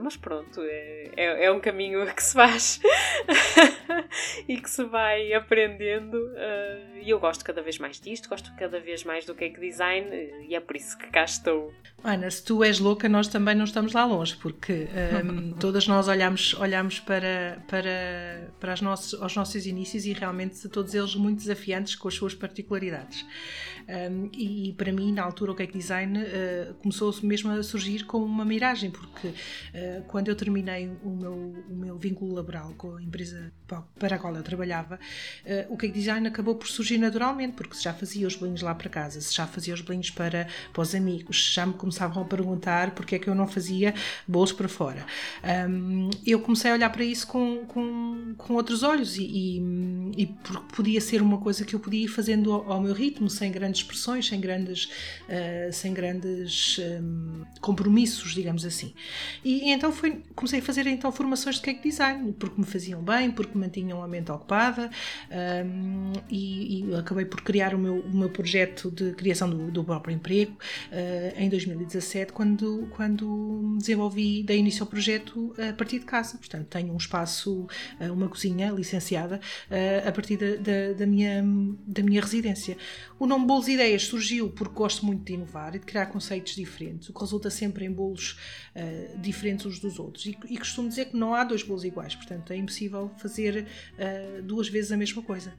mas 0.00 0.16
pronto, 0.16 0.60
é, 0.62 1.10
é, 1.16 1.44
é, 1.44 1.52
um 1.52 1.60
caminho 1.60 2.06
que 2.14 2.22
se 2.22 2.32
faz 2.32 2.80
e 4.48 4.56
que 4.60 4.70
se 4.70 4.84
vai 4.84 5.32
aprendendo. 5.32 6.16
E 7.06 7.10
eu 7.10 7.20
gosto 7.20 7.44
cada 7.44 7.62
vez 7.62 7.78
mais 7.78 8.00
disto, 8.00 8.28
gosto 8.28 8.52
cada 8.56 8.80
vez 8.80 9.04
mais 9.04 9.24
do 9.24 9.32
cake 9.32 9.60
design 9.60 10.10
e 10.48 10.56
é 10.56 10.60
por 10.60 10.74
isso 10.74 10.98
que 10.98 11.06
cá 11.06 11.22
estou. 11.22 11.72
Ana, 12.02 12.28
se 12.28 12.44
tu 12.44 12.64
és 12.64 12.80
louca, 12.80 13.08
nós 13.08 13.28
também 13.28 13.54
não 13.54 13.64
estamos 13.64 13.92
lá 13.92 14.04
longe, 14.04 14.36
porque 14.36 14.88
um, 15.24 15.52
todas 15.58 15.86
nós 15.86 16.08
olhamos, 16.08 16.54
olhamos 16.54 16.98
para, 16.98 17.62
para, 17.68 18.50
para 18.58 18.72
as 18.72 18.80
nossos, 18.80 19.22
aos 19.22 19.36
nossos 19.36 19.66
inícios 19.66 20.04
e 20.04 20.12
realmente 20.12 20.68
todos 20.68 20.94
eles 20.94 21.14
muito 21.14 21.38
desafiantes 21.38 21.94
com 21.94 22.08
as 22.08 22.14
suas 22.14 22.34
particularidades. 22.34 23.24
Um, 23.88 24.28
e, 24.32 24.70
e, 24.70 24.72
para 24.72 24.92
mim, 24.92 25.12
na 25.12 25.22
altura, 25.22 25.52
o 25.52 25.54
cake 25.54 25.78
design 25.78 26.18
uh, 26.18 26.74
começou 26.74 27.14
mesmo 27.22 27.52
a 27.52 27.62
surgir 27.62 28.04
como 28.04 28.24
uma 28.24 28.44
miragem, 28.44 28.90
porque 28.90 29.28
uh, 29.28 30.02
quando 30.08 30.26
eu 30.26 30.34
terminei 30.34 30.90
o 31.04 31.10
meu, 31.10 31.32
o 31.68 31.76
meu 31.76 31.96
vínculo 31.96 32.34
laboral 32.34 32.74
com 32.76 32.96
a 32.96 33.02
empresa 33.02 33.52
para 33.96 34.16
a 34.16 34.18
qual 34.18 34.34
eu 34.34 34.42
trabalhava, 34.42 34.96
uh, 34.96 35.72
o 35.72 35.76
cake 35.76 35.94
design 35.94 36.26
acabou 36.26 36.56
por 36.56 36.66
surgir 36.66 36.95
naturalmente, 36.98 37.54
porque 37.54 37.76
se 37.76 37.82
já 37.82 37.92
fazia 37.92 38.26
os 38.26 38.36
bolinhos 38.36 38.62
lá 38.62 38.74
para 38.74 38.88
casa, 38.88 39.20
se 39.20 39.34
já 39.34 39.46
fazia 39.46 39.74
os 39.74 39.80
bolinhos 39.80 40.10
para, 40.10 40.48
para 40.72 40.82
os 40.82 40.94
amigos, 40.94 41.52
já 41.54 41.66
me 41.66 41.74
começavam 41.74 42.22
a 42.22 42.26
perguntar 42.26 42.92
porque 42.92 43.16
é 43.16 43.18
que 43.18 43.28
eu 43.28 43.34
não 43.34 43.46
fazia 43.46 43.94
bolos 44.26 44.52
para 44.52 44.68
fora. 44.68 45.04
Um, 45.68 46.10
eu 46.26 46.40
comecei 46.40 46.70
a 46.70 46.74
olhar 46.74 46.90
para 46.90 47.04
isso 47.04 47.26
com, 47.26 47.64
com, 47.66 48.34
com 48.36 48.54
outros 48.54 48.82
olhos 48.82 49.16
e, 49.16 49.24
e, 49.24 50.22
e 50.22 50.26
podia 50.74 51.00
ser 51.00 51.22
uma 51.22 51.38
coisa 51.38 51.64
que 51.64 51.74
eu 51.74 51.80
podia 51.80 52.04
ir 52.04 52.08
fazendo 52.08 52.52
ao, 52.52 52.72
ao 52.72 52.80
meu 52.80 52.92
ritmo, 52.92 53.28
sem 53.28 53.50
grandes 53.50 53.82
pressões, 53.82 54.26
sem 54.26 54.40
grandes, 54.40 54.84
uh, 54.84 55.72
sem 55.72 55.92
grandes 55.92 56.78
um, 56.78 57.44
compromissos, 57.60 58.34
digamos 58.34 58.64
assim. 58.64 58.94
E, 59.44 59.68
e, 59.68 59.70
então 59.70 59.92
foi, 59.92 60.22
comecei 60.34 60.60
a 60.60 60.62
fazer 60.62 60.86
então 60.86 61.10
formações 61.12 61.56
de 61.56 61.62
cake 61.62 61.88
design, 61.88 62.32
porque 62.32 62.60
me 62.60 62.66
faziam 62.66 63.02
bem, 63.02 63.30
porque 63.30 63.56
mantinham 63.56 64.02
a 64.02 64.08
mente 64.08 64.30
ocupada 64.30 64.90
um, 65.30 66.12
e, 66.30 66.85
acabei 66.98 67.24
por 67.24 67.40
criar 67.42 67.74
o 67.74 67.78
meu, 67.78 68.00
o 68.00 68.16
meu 68.16 68.30
projeto 68.30 68.90
de 68.90 69.12
criação 69.12 69.48
do, 69.48 69.70
do 69.70 69.84
próprio 69.84 70.14
emprego 70.14 70.52
uh, 70.52 71.40
em 71.40 71.48
2017, 71.48 72.32
quando, 72.32 72.88
quando 72.90 73.76
desenvolvi, 73.78 74.42
dei 74.42 74.58
início 74.58 74.82
ao 74.82 74.88
projeto 74.88 75.54
a 75.58 75.72
partir 75.72 75.98
de 75.98 76.04
casa. 76.04 76.36
Portanto, 76.38 76.66
tenho 76.66 76.92
um 76.92 76.96
espaço, 76.96 77.66
uh, 78.00 78.12
uma 78.12 78.28
cozinha 78.28 78.70
licenciada 78.70 79.40
a 80.06 80.12
partir 80.12 80.36
da, 80.36 80.56
da, 80.56 80.92
da, 80.98 81.06
minha, 81.06 81.44
da 81.86 82.02
minha 82.02 82.20
residência. 82.20 82.76
O 83.18 83.26
nome 83.26 83.46
Bolos 83.46 83.68
Ideias 83.68 84.04
surgiu 84.04 84.50
porque 84.50 84.74
gosto 84.74 85.04
muito 85.04 85.24
de 85.24 85.32
inovar 85.32 85.74
e 85.74 85.78
de 85.78 85.86
criar 85.86 86.06
conceitos 86.06 86.54
diferentes, 86.54 87.08
o 87.08 87.12
que 87.12 87.20
resulta 87.20 87.50
sempre 87.50 87.84
em 87.84 87.92
bolos 87.92 88.38
uh, 88.74 89.18
diferentes 89.18 89.64
uns 89.66 89.78
dos 89.78 89.98
outros. 89.98 90.26
E, 90.26 90.36
e, 90.48 90.58
costumo 90.58 90.88
dizer 90.88 91.06
que 91.06 91.16
não 91.16 91.34
há 91.34 91.44
dois 91.44 91.62
bolos 91.62 91.84
iguais, 91.84 92.14
portanto 92.14 92.52
é 92.52 92.56
impossível 92.56 93.10
fazer 93.16 93.66
uh, 93.94 94.42
duas 94.42 94.68
vezes 94.68 94.92
a 94.92 94.96
mesma 94.96 95.22
coisa. 95.22 95.54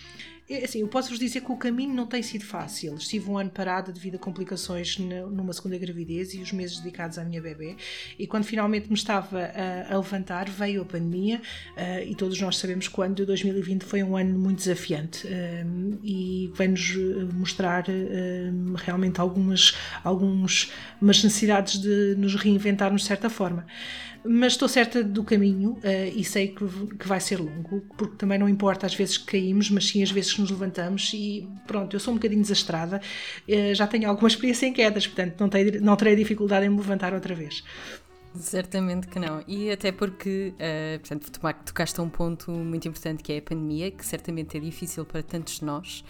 É, 0.49 0.63
assim, 0.63 0.79
eu 0.79 0.87
posso-vos 0.87 1.19
dizer 1.19 1.41
que 1.41 1.51
o 1.51 1.57
caminho 1.57 1.93
não 1.93 2.05
tem 2.05 2.23
sido 2.23 2.45
fácil. 2.45 2.95
Estive 2.95 3.29
um 3.29 3.37
ano 3.37 3.49
parada 3.49 3.91
devido 3.91 4.15
a 4.15 4.17
complicações 4.17 4.97
numa 4.97 5.51
segunda 5.51 5.77
gravidez 5.77 6.33
e 6.33 6.39
os 6.39 6.53
meses 6.53 6.79
dedicados 6.79 7.17
à 7.17 7.23
minha 7.25 7.41
bebê. 7.41 7.75
E 8.17 8.25
quando 8.25 8.45
finalmente 8.45 8.87
me 8.87 8.95
estava 8.95 9.51
a, 9.89 9.97
levantar, 9.97 10.49
veio 10.49 10.81
a 10.83 10.85
pandemia 10.85 11.41
uh, 11.75 12.03
e 12.07 12.15
todos 12.15 12.39
nós 12.39 12.57
sabemos 12.57 12.87
que 12.87 12.97
o 12.97 13.03
ano 13.03 13.15
de 13.15 13.25
2020 13.25 13.83
foi 13.83 14.01
um 14.03 14.15
ano 14.15 14.39
muito 14.39 14.59
desafiante 14.59 15.27
um, 15.27 15.99
e 16.01 16.49
vai-nos 16.55 16.95
mostrar 17.33 17.85
um, 17.89 18.73
realmente 18.75 19.19
algumas, 19.19 19.75
algumas 20.01 20.71
necessidades 21.01 21.81
de 21.81 22.15
nos 22.17 22.35
reinventarmos 22.35 23.01
de 23.01 23.07
certa 23.07 23.29
forma. 23.29 23.65
Mas 24.27 24.53
estou 24.53 24.67
certa 24.67 25.03
do 25.03 25.23
caminho 25.23 25.71
uh, 25.71 26.11
e 26.15 26.23
sei 26.23 26.49
que, 26.49 26.65
que 26.97 27.07
vai 27.07 27.19
ser 27.19 27.39
longo, 27.39 27.81
porque 27.97 28.15
também 28.17 28.37
não 28.37 28.47
importa 28.47 28.85
às 28.85 28.93
vezes 28.93 29.17
que 29.17 29.25
caímos, 29.25 29.69
mas 29.69 29.87
sim 29.87 30.03
às 30.03 30.11
vezes 30.11 30.33
que 30.33 30.41
nos 30.41 30.51
levantamos 30.51 31.11
e 31.13 31.47
pronto, 31.65 31.95
eu 31.95 31.99
sou 31.99 32.13
um 32.13 32.17
bocadinho 32.17 32.41
desastrada, 32.41 33.01
uh, 33.47 33.75
já 33.75 33.87
tenho 33.87 34.09
alguma 34.09 34.27
experiência 34.29 34.65
em 34.65 34.73
quedas, 34.73 35.07
portanto 35.07 35.39
não, 35.39 35.49
tenho, 35.49 35.81
não 35.81 35.95
terei 35.95 36.15
dificuldade 36.15 36.65
em 36.65 36.69
me 36.69 36.77
levantar 36.77 37.13
outra 37.13 37.33
vez. 37.33 37.63
Certamente 38.39 39.07
que 39.07 39.19
não. 39.19 39.43
E 39.47 39.71
até 39.71 39.91
porque, 39.91 40.53
uh, 40.55 40.99
portanto, 40.99 41.31
tocaste 41.65 41.99
a 41.99 42.03
um 42.03 42.09
ponto 42.09 42.51
muito 42.51 42.87
importante 42.87 43.23
que 43.23 43.33
é 43.33 43.37
a 43.37 43.41
pandemia, 43.41 43.91
que 43.91 44.05
certamente 44.05 44.57
é 44.57 44.59
difícil 44.59 45.05
para 45.05 45.23
tantos 45.23 45.59
de 45.59 45.65
nós. 45.65 46.03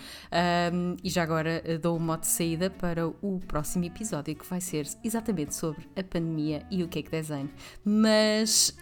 Um, 0.73 0.95
e 1.03 1.09
já 1.09 1.23
agora 1.23 1.63
uh, 1.65 1.79
dou 1.79 1.97
o 1.97 1.99
mote 1.99 2.21
de 2.21 2.27
saída 2.27 2.69
para 2.69 3.07
o 3.07 3.41
próximo 3.47 3.85
episódio, 3.85 4.35
que 4.35 4.45
vai 4.45 4.61
ser 4.61 4.87
exatamente 5.03 5.55
sobre 5.55 5.87
a 5.95 6.03
pandemia 6.03 6.65
e 6.69 6.83
o 6.83 6.87
cake 6.87 7.09
design. 7.09 7.49
Mas, 7.83 8.75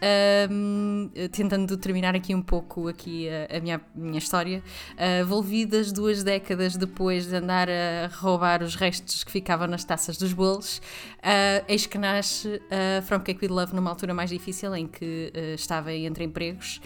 um, 0.50 1.10
tentando 1.32 1.78
terminar 1.78 2.16
aqui 2.16 2.34
um 2.34 2.42
pouco 2.42 2.88
aqui 2.88 3.28
a, 3.30 3.58
a 3.58 3.60
minha, 3.60 3.82
minha 3.96 4.20
história, 4.20 4.64
uh, 4.94 5.26
volvidas 5.26 5.92
duas 5.92 6.24
décadas 6.24 6.76
depois 6.76 7.28
de 7.28 7.36
andar 7.36 7.70
a 7.70 8.08
roubar 8.14 8.64
os 8.64 8.76
restos 8.76 9.24
que 9.24 9.32
ficavam 9.32 9.68
nas 9.68 9.84
taças 9.84 10.18
dos 10.18 10.34
bolos, 10.34 10.82
uh, 11.26 11.66
eis 11.68 11.86
que 11.86 11.98
nasce 11.98 12.62
a 12.70 13.02
From 13.02 13.22
Cake 13.22 13.44
with 13.44 13.52
Love 13.52 13.76
numa 13.76 13.90
altura 13.90 14.14
mais 14.14 14.30
difícil 14.30 14.76
em 14.76 14.88
que 14.88 15.34
uh, 15.36 15.56
estava 15.56 15.92
entre 15.94 16.24
empregos 16.24 16.80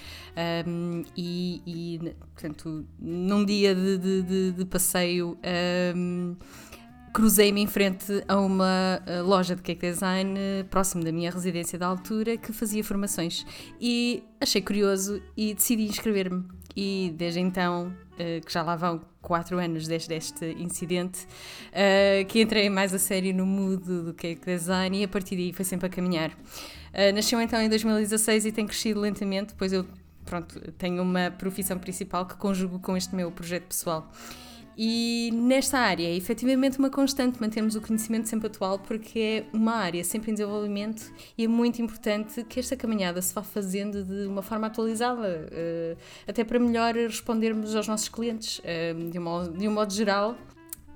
um, 0.65 1.03
e, 1.15 1.61
e, 1.65 2.15
portanto, 2.33 2.85
num 2.97 3.43
dia 3.45 3.75
de, 3.75 3.97
de, 3.97 4.21
de, 4.23 4.51
de 4.53 4.65
passeio. 4.65 5.37
Um, 5.95 6.35
cruzei-me 7.11 7.59
em 7.59 7.65
frente 7.65 8.23
a 8.27 8.39
uma 8.39 9.01
loja 9.25 9.55
de 9.55 9.63
cake 9.63 9.81
design 9.81 10.37
próximo 10.69 11.03
da 11.03 11.11
minha 11.11 11.31
residência 11.31 11.77
da 11.77 11.87
altura 11.87 12.37
que 12.37 12.53
fazia 12.53 12.83
formações 12.83 13.47
e 13.81 14.23
achei 14.39 14.61
curioso 14.61 15.19
e 15.35 15.55
decidi 15.55 15.85
inscrever-me 15.85 16.45
e 16.75 17.11
desde 17.17 17.39
então 17.39 17.91
que 18.45 18.51
já 18.51 18.61
lá 18.61 18.75
vão 18.75 19.01
quatro 19.21 19.57
anos 19.59 19.87
desde 19.87 20.13
este 20.13 20.45
incidente, 20.59 21.25
uh, 21.69 22.25
que 22.27 22.41
entrei 22.41 22.69
mais 22.69 22.93
a 22.93 22.99
sério 22.99 23.33
no 23.33 23.45
mood 23.45 23.83
do 23.83 24.13
cake 24.13 24.45
design 24.45 24.99
e 24.99 25.03
a 25.03 25.07
partir 25.07 25.35
daí 25.35 25.53
foi 25.53 25.65
sempre 25.65 25.87
a 25.87 25.89
caminhar. 25.89 26.31
Uh, 26.31 27.13
nasceu 27.13 27.39
então 27.41 27.61
em 27.61 27.69
2016 27.69 28.45
e 28.45 28.51
tem 28.51 28.65
crescido 28.65 28.99
lentamente, 28.99 29.53
pois 29.57 29.71
eu 29.71 29.85
pronto, 30.25 30.59
tenho 30.73 31.01
uma 31.01 31.31
profissão 31.31 31.77
principal 31.77 32.25
que 32.25 32.35
conjugo 32.35 32.79
com 32.79 32.95
este 32.95 33.15
meu 33.15 33.31
projeto 33.31 33.63
pessoal. 33.63 34.11
E 34.81 35.29
nesta 35.33 35.77
área 35.77 36.07
é 36.07 36.15
efetivamente 36.15 36.79
uma 36.79 36.89
constante 36.89 37.41
mantermos 37.41 37.75
o 37.75 37.81
conhecimento 37.81 38.29
sempre 38.29 38.47
atual, 38.47 38.79
porque 38.79 39.19
é 39.19 39.45
uma 39.51 39.73
área 39.73 40.01
sempre 40.05 40.31
em 40.31 40.33
desenvolvimento 40.33 41.11
e 41.37 41.43
é 41.43 41.47
muito 41.49 41.81
importante 41.81 42.45
que 42.45 42.61
esta 42.61 42.77
caminhada 42.77 43.21
se 43.21 43.33
vá 43.33 43.43
fazendo 43.43 44.05
de 44.05 44.25
uma 44.25 44.41
forma 44.41 44.67
atualizada, 44.67 45.49
eh, 45.51 45.97
até 46.25 46.45
para 46.45 46.57
melhor 46.57 46.95
respondermos 46.95 47.75
aos 47.75 47.89
nossos 47.89 48.07
clientes. 48.07 48.61
Eh, 48.63 48.93
de 48.93 49.19
um 49.19 49.21
modo, 49.21 49.51
de 49.51 49.67
um 49.67 49.71
modo 49.73 49.91
geral, 49.91 50.37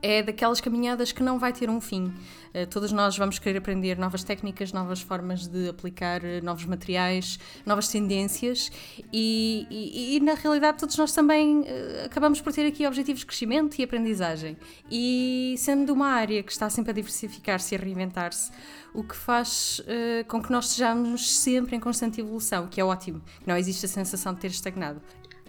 é 0.03 0.21
daquelas 0.21 0.59
caminhadas 0.59 1.13
que 1.13 1.23
não 1.23 1.39
vai 1.39 1.53
ter 1.53 1.69
um 1.69 1.79
fim. 1.79 2.13
Uh, 2.53 2.67
todos 2.69 2.91
nós 2.91 3.17
vamos 3.17 3.39
querer 3.39 3.57
aprender 3.57 3.97
novas 3.97 4.21
técnicas, 4.21 4.73
novas 4.73 5.01
formas 5.01 5.47
de 5.47 5.69
aplicar 5.69 6.21
uh, 6.21 6.43
novos 6.43 6.65
materiais, 6.65 7.39
novas 7.65 7.87
tendências 7.87 8.69
e, 9.13 9.65
e, 9.71 10.17
e, 10.17 10.19
na 10.19 10.33
realidade 10.33 10.77
todos 10.77 10.97
nós 10.97 11.13
também 11.13 11.61
uh, 11.61 11.65
acabamos 12.05 12.41
por 12.41 12.51
ter 12.51 12.67
aqui 12.67 12.85
objetivos 12.85 13.21
de 13.21 13.25
crescimento 13.25 13.79
e 13.79 13.83
aprendizagem. 13.83 14.57
E 14.91 15.55
sendo 15.57 15.93
uma 15.93 16.09
área 16.09 16.43
que 16.43 16.51
está 16.51 16.69
sempre 16.69 16.91
a 16.91 16.93
diversificar-se 16.93 17.73
e 17.73 17.77
a 17.77 17.81
reinventar-se, 17.81 18.51
o 18.93 19.03
que 19.03 19.15
faz 19.15 19.81
com 20.27 20.43
que 20.43 20.51
nós 20.51 20.65
estejamos 20.65 21.31
sempre 21.37 21.75
em 21.75 21.79
constante 21.79 22.21
evolução, 22.21 22.67
que 22.67 22.79
é 22.79 22.85
ótimo, 22.85 23.21
que 23.39 23.47
não 23.47 23.57
existe 23.57 23.85
a 23.85 23.89
sensação 23.89 24.35
de 24.35 24.41
ter 24.41 24.51
estagnado. 24.51 25.01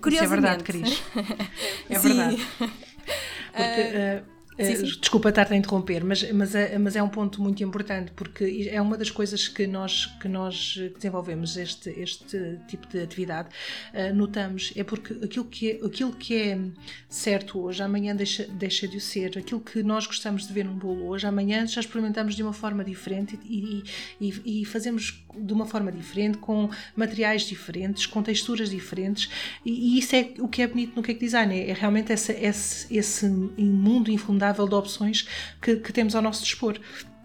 Isso 0.06 0.24
é 0.24 0.26
verdade, 0.26 0.64
Cris. 0.64 1.02
é 1.90 1.98
verdade. 1.98 2.46
Porque 3.52 4.24
Sim, 4.58 4.76
sim. 4.76 4.82
Desculpa 5.00 5.30
estar 5.30 5.50
a 5.50 5.56
interromper, 5.56 6.04
mas, 6.04 6.30
mas, 6.32 6.54
é, 6.54 6.78
mas 6.78 6.94
é 6.94 7.02
um 7.02 7.08
ponto 7.08 7.42
muito 7.42 7.62
importante 7.64 8.12
porque 8.12 8.68
é 8.70 8.80
uma 8.80 8.96
das 8.96 9.10
coisas 9.10 9.48
que 9.48 9.66
nós, 9.66 10.06
que 10.20 10.28
nós 10.28 10.78
desenvolvemos 10.94 11.56
este, 11.56 11.90
este 11.90 12.58
tipo 12.68 12.86
de 12.86 13.02
atividade, 13.02 13.48
uh, 13.92 14.14
notamos, 14.14 14.72
é 14.76 14.84
porque 14.84 15.12
aquilo 15.24 15.44
que 15.44 15.70
é, 15.72 15.84
aquilo 15.84 16.12
que 16.12 16.36
é 16.36 16.58
certo 17.08 17.60
hoje, 17.60 17.82
amanhã 17.82 18.14
deixa, 18.14 18.46
deixa 18.46 18.86
de 18.86 18.96
o 18.96 19.00
ser. 19.00 19.36
Aquilo 19.36 19.60
que 19.60 19.82
nós 19.82 20.06
gostamos 20.06 20.46
de 20.46 20.52
ver 20.52 20.64
num 20.64 20.76
bolo 20.76 21.08
hoje, 21.08 21.26
amanhã 21.26 21.66
já 21.66 21.80
experimentamos 21.80 22.36
de 22.36 22.42
uma 22.42 22.52
forma 22.52 22.84
diferente 22.84 23.38
e, 23.44 23.82
e, 24.20 24.60
e 24.60 24.64
fazemos 24.64 25.24
de 25.36 25.52
uma 25.52 25.66
forma 25.66 25.90
diferente, 25.90 26.38
com 26.38 26.70
materiais 26.94 27.42
diferentes, 27.42 28.06
com 28.06 28.22
texturas 28.22 28.70
diferentes, 28.70 29.28
e, 29.64 29.96
e 29.96 29.98
isso 29.98 30.14
é 30.14 30.30
o 30.38 30.46
que 30.46 30.62
é 30.62 30.66
bonito 30.68 30.94
no 30.94 31.02
cake 31.02 31.18
design, 31.18 31.52
é, 31.58 31.70
é 31.70 31.72
realmente 31.72 32.12
essa, 32.12 32.32
esse, 32.32 32.96
esse 32.96 33.26
mundo 33.26 34.12
infundado 34.12 34.43
de 34.52 34.74
opções 34.74 35.28
que, 35.60 35.76
que 35.76 35.92
temos 35.92 36.14
ao 36.14 36.22
nosso 36.22 36.42
dispor, 36.42 36.78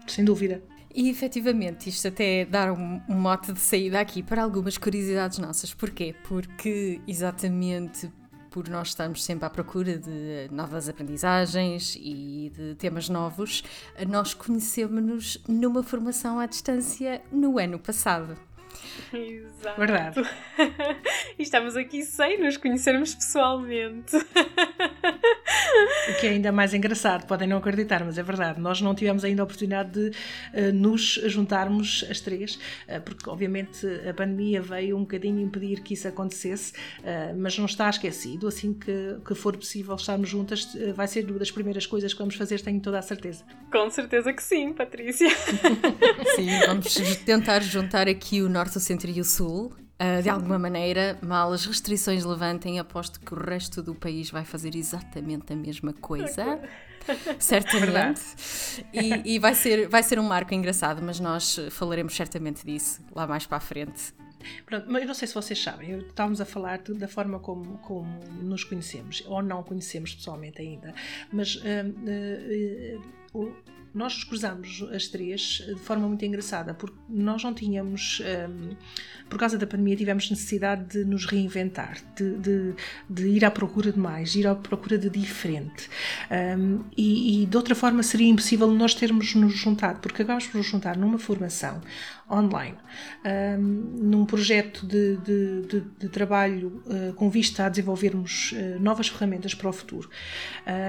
sem 0.06 0.24
dúvida. 0.24 0.62
E 0.92 1.08
efetivamente, 1.08 1.88
isto 1.88 2.08
até 2.08 2.44
dar 2.44 2.72
um, 2.72 3.00
um, 3.08 3.14
mote 3.14 3.52
de 3.52 3.60
saída 3.60 4.00
aqui 4.00 4.22
para 4.22 4.42
algumas 4.42 4.76
curiosidades 4.76 5.38
nossas. 5.38 5.72
Porquê? 5.72 6.14
Porque 6.24 7.00
exatamente 7.06 8.10
por 8.50 8.68
nós 8.68 8.88
estarmos 8.88 9.22
sempre 9.22 9.46
à 9.46 9.50
procura 9.50 9.96
de 9.96 10.48
novas 10.50 10.88
aprendizagens 10.88 11.94
e 11.94 12.50
de 12.52 12.74
temas 12.74 13.08
novos, 13.08 13.62
nós 14.08 14.34
conhecemos-nos 14.34 15.40
numa 15.46 15.84
formação 15.84 16.40
à 16.40 16.46
distância 16.46 17.22
no 17.30 17.60
ano 17.60 17.78
passado. 17.78 18.36
Exato. 19.12 19.78
Verdade. 19.78 20.22
e 21.38 21.42
estamos 21.42 21.76
aqui 21.76 22.02
sem 22.02 22.40
nos 22.40 22.56
conhecermos 22.56 23.14
pessoalmente. 23.14 24.16
o 26.10 26.20
que 26.20 26.26
é 26.26 26.30
ainda 26.30 26.52
mais 26.52 26.74
engraçado, 26.74 27.26
podem 27.26 27.48
não 27.48 27.58
acreditar, 27.58 28.04
mas 28.04 28.18
é 28.18 28.22
verdade. 28.22 28.60
Nós 28.60 28.80
não 28.80 28.94
tivemos 28.94 29.24
ainda 29.24 29.42
a 29.42 29.44
oportunidade 29.44 29.90
de 29.90 30.08
uh, 30.08 30.72
nos 30.72 31.20
juntarmos 31.26 32.04
as 32.10 32.20
três, 32.20 32.54
uh, 32.54 33.00
porque 33.04 33.28
obviamente 33.28 33.86
a 34.08 34.14
pandemia 34.14 34.60
veio 34.60 34.96
um 34.96 35.00
bocadinho 35.00 35.40
impedir 35.40 35.80
que 35.82 35.94
isso 35.94 36.08
acontecesse, 36.08 36.72
uh, 37.00 37.36
mas 37.36 37.56
não 37.58 37.66
está 37.66 37.88
esquecido. 37.88 38.48
Assim 38.48 38.72
que, 38.72 39.16
que 39.24 39.34
for 39.34 39.56
possível 39.56 39.94
estarmos 39.94 40.28
juntas, 40.28 40.68
vai 40.94 41.06
ser 41.06 41.28
uma 41.28 41.38
das 41.38 41.50
primeiras 41.50 41.86
coisas 41.86 42.12
que 42.12 42.18
vamos 42.18 42.34
fazer, 42.34 42.60
tenho 42.60 42.80
toda 42.80 42.98
a 42.98 43.02
certeza. 43.02 43.44
Com 43.70 43.88
certeza 43.90 44.32
que 44.32 44.42
sim, 44.42 44.72
Patrícia. 44.72 45.28
sim, 46.36 46.48
vamos 46.66 46.94
tentar 47.24 47.60
juntar 47.60 48.08
aqui 48.08 48.42
o 48.42 48.48
Norte, 48.48 48.76
o 48.76 48.80
Centro 48.80 49.10
e 49.10 49.20
o 49.20 49.24
Sul 49.24 49.72
Uh, 50.00 50.22
de 50.22 50.30
alguma 50.30 50.58
maneira, 50.58 51.18
mal 51.20 51.52
as 51.52 51.66
restrições 51.66 52.24
levantem, 52.24 52.78
aposto 52.78 53.20
que 53.20 53.34
o 53.34 53.38
resto 53.38 53.82
do 53.82 53.94
país 53.94 54.30
vai 54.30 54.46
fazer 54.46 54.74
exatamente 54.74 55.52
a 55.52 55.56
mesma 55.56 55.92
coisa. 55.92 56.58
certamente. 57.38 58.22
E, 58.92 59.34
e, 59.34 59.38
vai, 59.38 59.54
ser, 59.54 59.88
vai 59.88 60.02
ser 60.02 60.18
um 60.18 60.22
marco 60.22 60.54
engraçado, 60.54 61.02
mas 61.02 61.20
nós 61.20 61.58
falaremos 61.70 62.14
certamente 62.14 62.64
disso 62.64 63.02
lá 63.14 63.26
mais 63.26 63.46
para 63.46 63.58
a 63.58 63.60
frente. 63.60 64.14
Pronto, 64.64 64.86
mas 64.88 65.02
eu 65.02 65.08
não 65.08 65.14
sei 65.14 65.28
se 65.28 65.34
vocês 65.34 65.62
sabem, 65.62 65.98
estávamos 65.98 66.40
a 66.40 66.44
falar 66.44 66.78
da 66.78 67.08
forma 67.08 67.38
como, 67.38 67.78
como 67.78 68.20
nos 68.42 68.64
conhecemos, 68.64 69.22
ou 69.26 69.42
não 69.42 69.62
conhecemos 69.62 70.14
pessoalmente 70.14 70.62
ainda, 70.62 70.94
mas 71.30 71.56
uh, 71.56 71.60
uh, 71.60 73.02
nós 73.92 74.22
cruzamos 74.22 74.86
as 74.94 75.08
três 75.08 75.62
de 75.66 75.80
forma 75.80 76.06
muito 76.06 76.24
engraçada, 76.24 76.72
porque 76.72 76.96
nós 77.08 77.42
não 77.42 77.52
tínhamos, 77.52 78.22
um, 78.48 78.76
por 79.28 79.38
causa 79.38 79.58
da 79.58 79.66
pandemia, 79.66 79.96
tivemos 79.96 80.30
necessidade 80.30 80.98
de 80.98 81.04
nos 81.04 81.26
reinventar, 81.26 81.98
de, 82.16 82.36
de, 82.38 82.74
de 83.08 83.28
ir 83.28 83.44
à 83.44 83.50
procura 83.50 83.90
de 83.90 83.98
mais, 83.98 84.32
de 84.32 84.40
ir 84.40 84.46
à 84.46 84.54
procura 84.54 84.96
de 84.96 85.10
diferente. 85.10 85.90
Um, 86.30 86.84
e, 86.96 87.42
e, 87.42 87.46
de 87.46 87.56
outra 87.56 87.74
forma 87.74 88.02
seria 88.02 88.28
impossível 88.28 88.70
nós 88.70 88.94
termos 88.94 89.34
nos 89.34 89.54
juntado, 89.54 89.98
porque 90.00 90.22
acabamos 90.22 90.46
por 90.46 90.58
nos 90.58 90.66
juntar 90.66 90.96
numa 90.96 91.18
formação 91.18 91.80
online, 92.30 92.76
um, 93.58 93.58
num 93.58 94.24
projeto 94.24 94.86
de, 94.86 95.16
de, 95.16 96.08
trabalho 96.08 96.80
uh, 96.86 97.12
com 97.14 97.28
vista 97.28 97.66
a 97.66 97.68
desenvolvermos 97.68 98.52
uh, 98.52 98.80
novas 98.80 99.08
ferramentas 99.08 99.52
para 99.52 99.68
o 99.68 99.72
futuro. 99.72 100.08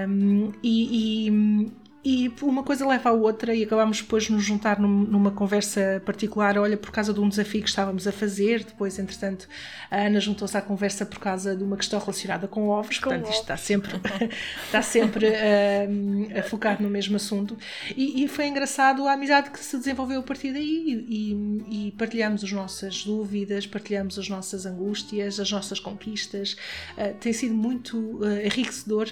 Um, 0.08 0.52
e, 0.62 1.26
e 1.26 1.72
e 2.04 2.32
uma 2.42 2.64
coisa 2.64 2.84
leva 2.86 3.10
à 3.10 3.12
outra 3.12 3.54
e 3.54 3.62
acabámos 3.62 4.00
depois 4.00 4.24
de 4.24 4.32
nos 4.32 4.42
juntar 4.42 4.80
num, 4.80 4.88
numa 4.88 5.30
conversa 5.30 6.02
particular, 6.04 6.58
olha, 6.58 6.76
por 6.76 6.90
causa 6.90 7.14
de 7.14 7.20
um 7.20 7.28
desafio 7.28 7.62
que 7.62 7.68
estávamos 7.68 8.08
a 8.08 8.12
fazer, 8.12 8.64
depois, 8.64 8.98
entretanto, 8.98 9.48
a 9.88 9.98
Ana 9.98 10.18
juntou-se 10.18 10.56
à 10.56 10.60
conversa 10.60 11.06
por 11.06 11.20
causa 11.20 11.54
de 11.54 11.62
uma 11.62 11.76
questão 11.76 12.00
relacionada 12.00 12.48
com 12.48 12.68
ovos, 12.68 12.98
com 12.98 13.04
portanto, 13.04 13.26
ovos. 13.26 13.36
isto 13.36 13.42
está 13.42 13.56
sempre, 13.56 13.92
está 14.66 14.82
sempre 14.82 15.28
uh, 15.28 16.38
a 16.40 16.42
focar 16.42 16.82
no 16.82 16.90
mesmo 16.90 17.14
assunto. 17.14 17.56
E, 17.96 18.24
e, 18.24 18.28
foi 18.28 18.48
engraçado 18.48 19.06
a 19.06 19.12
amizade 19.12 19.50
que 19.50 19.60
se 19.60 19.78
desenvolveu 19.78 20.20
a 20.20 20.24
partir 20.24 20.52
daí 20.52 21.06
e, 21.08 21.86
e 21.86 21.92
partilhamos 21.92 22.42
as 22.42 22.50
nossas 22.50 23.04
dúvidas, 23.04 23.64
partilhamos 23.64 24.18
as 24.18 24.28
nossas 24.28 24.66
angústias, 24.66 25.38
as 25.38 25.52
nossas 25.52 25.78
conquistas. 25.78 26.56
Uh, 26.98 27.14
tem 27.20 27.32
sido 27.32 27.54
muito 27.54 27.96
uh, 27.96 28.40
enriquecedor 28.44 29.06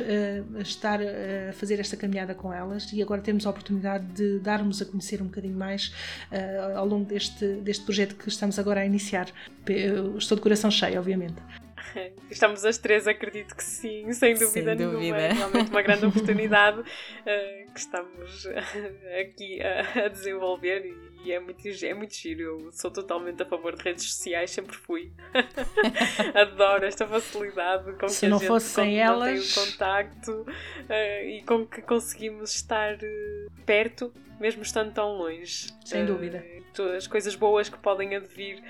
estar 0.58 1.00
a 1.00 1.52
fazer 1.52 1.78
esta 1.78 1.96
caminhada 1.96 2.34
com 2.34 2.52
elas 2.52 2.79
elas 2.80 2.92
e 2.92 3.02
agora 3.02 3.20
temos 3.20 3.46
a 3.46 3.50
oportunidade 3.50 4.06
de 4.06 4.38
darmos 4.38 4.80
a 4.80 4.84
conhecer 4.84 5.20
um 5.20 5.26
bocadinho 5.26 5.56
mais 5.56 5.92
uh, 6.32 6.78
ao 6.78 6.86
longo 6.86 7.04
deste, 7.04 7.44
deste 7.56 7.84
projeto 7.84 8.16
que 8.16 8.28
estamos 8.28 8.58
agora 8.58 8.80
a 8.80 8.86
iniciar. 8.86 9.28
estou 10.16 10.36
de 10.36 10.42
coração 10.42 10.70
cheio, 10.70 10.98
obviamente. 10.98 11.36
Estamos 12.30 12.64
as 12.64 12.78
três, 12.78 13.08
acredito 13.08 13.56
que 13.56 13.64
sim, 13.64 14.12
sem 14.12 14.34
dúvida 14.34 14.76
sem 14.76 14.76
nenhuma. 14.76 14.92
Dúvida. 14.92 15.18
É 15.18 15.32
realmente 15.32 15.70
uma 15.70 15.82
grande 15.82 16.06
oportunidade 16.06 16.80
uh, 16.80 17.72
que 17.72 17.80
estamos 17.80 18.46
aqui 19.20 19.60
a, 19.60 20.04
a 20.04 20.08
desenvolver 20.08 20.86
e 20.86 21.09
e 21.24 21.32
é 21.32 21.40
muito, 21.40 21.66
é 21.66 21.94
muito 21.94 22.14
giro. 22.14 22.42
Eu 22.42 22.72
sou 22.72 22.90
totalmente 22.90 23.42
a 23.42 23.46
favor 23.46 23.76
de 23.76 23.82
redes 23.82 24.04
sociais, 24.04 24.50
sempre 24.50 24.76
fui. 24.76 25.12
Adoro 26.34 26.84
esta 26.84 27.06
facilidade 27.06 27.92
com 27.94 28.08
Se 28.08 28.26
que 28.26 28.26
a 28.26 28.38
gente 28.38 28.96
elas... 28.98 29.56
o 29.56 29.60
contacto 29.60 30.32
uh, 30.42 31.26
e 31.26 31.42
com 31.46 31.66
que 31.66 31.82
conseguimos 31.82 32.54
estar 32.54 32.94
uh, 32.94 33.50
perto, 33.64 34.12
mesmo 34.40 34.62
estando 34.62 34.92
tão 34.92 35.16
longe. 35.18 35.68
Sem 35.84 36.02
uh, 36.02 36.06
dúvida. 36.06 36.44
As 36.96 37.06
coisas 37.06 37.34
boas 37.34 37.68
que 37.68 37.78
podem 37.78 38.16
advir 38.16 38.62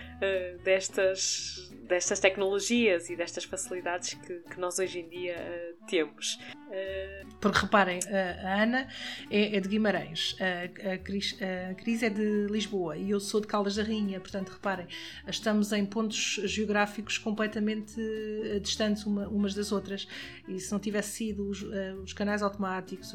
destas 0.65 1.71
destas 1.91 2.21
tecnologias 2.21 3.11
e 3.11 3.17
destas 3.17 3.43
facilidades 3.43 4.15
que, 4.15 4.35
que 4.39 4.61
nós 4.61 4.79
hoje 4.79 5.00
em 5.00 5.09
dia 5.09 5.37
uh, 5.37 5.87
temos. 5.87 6.39
Porque 7.41 7.59
reparem, 7.59 7.99
a 8.45 8.62
Ana 8.62 8.87
é, 9.29 9.57
é 9.57 9.61
de 9.61 9.69
Guimarães, 9.69 10.37
a, 10.41 10.93
a, 10.93 10.99
Cris, 10.99 11.37
a 11.43 11.75
Cris 11.75 12.03
é 12.05 12.09
de 12.09 12.47
Lisboa 12.49 12.97
e 12.97 13.11
eu 13.11 13.19
sou 13.19 13.41
de 13.41 13.49
Caldas 13.49 13.75
da 13.75 13.83
Rainha, 13.83 14.21
portanto, 14.21 14.50
reparem, 14.50 14.87
estamos 15.27 15.73
em 15.73 15.85
pontos 15.85 16.41
geográficos 16.45 17.19
completamente 17.19 18.00
distantes 18.62 19.05
uma, 19.05 19.27
umas 19.27 19.53
das 19.53 19.73
outras 19.73 20.07
e 20.47 20.61
se 20.61 20.71
não 20.71 20.79
tivesse 20.79 21.11
sido 21.11 21.49
os, 21.49 21.61
os 22.05 22.12
canais 22.12 22.41
automáticos, 22.41 23.15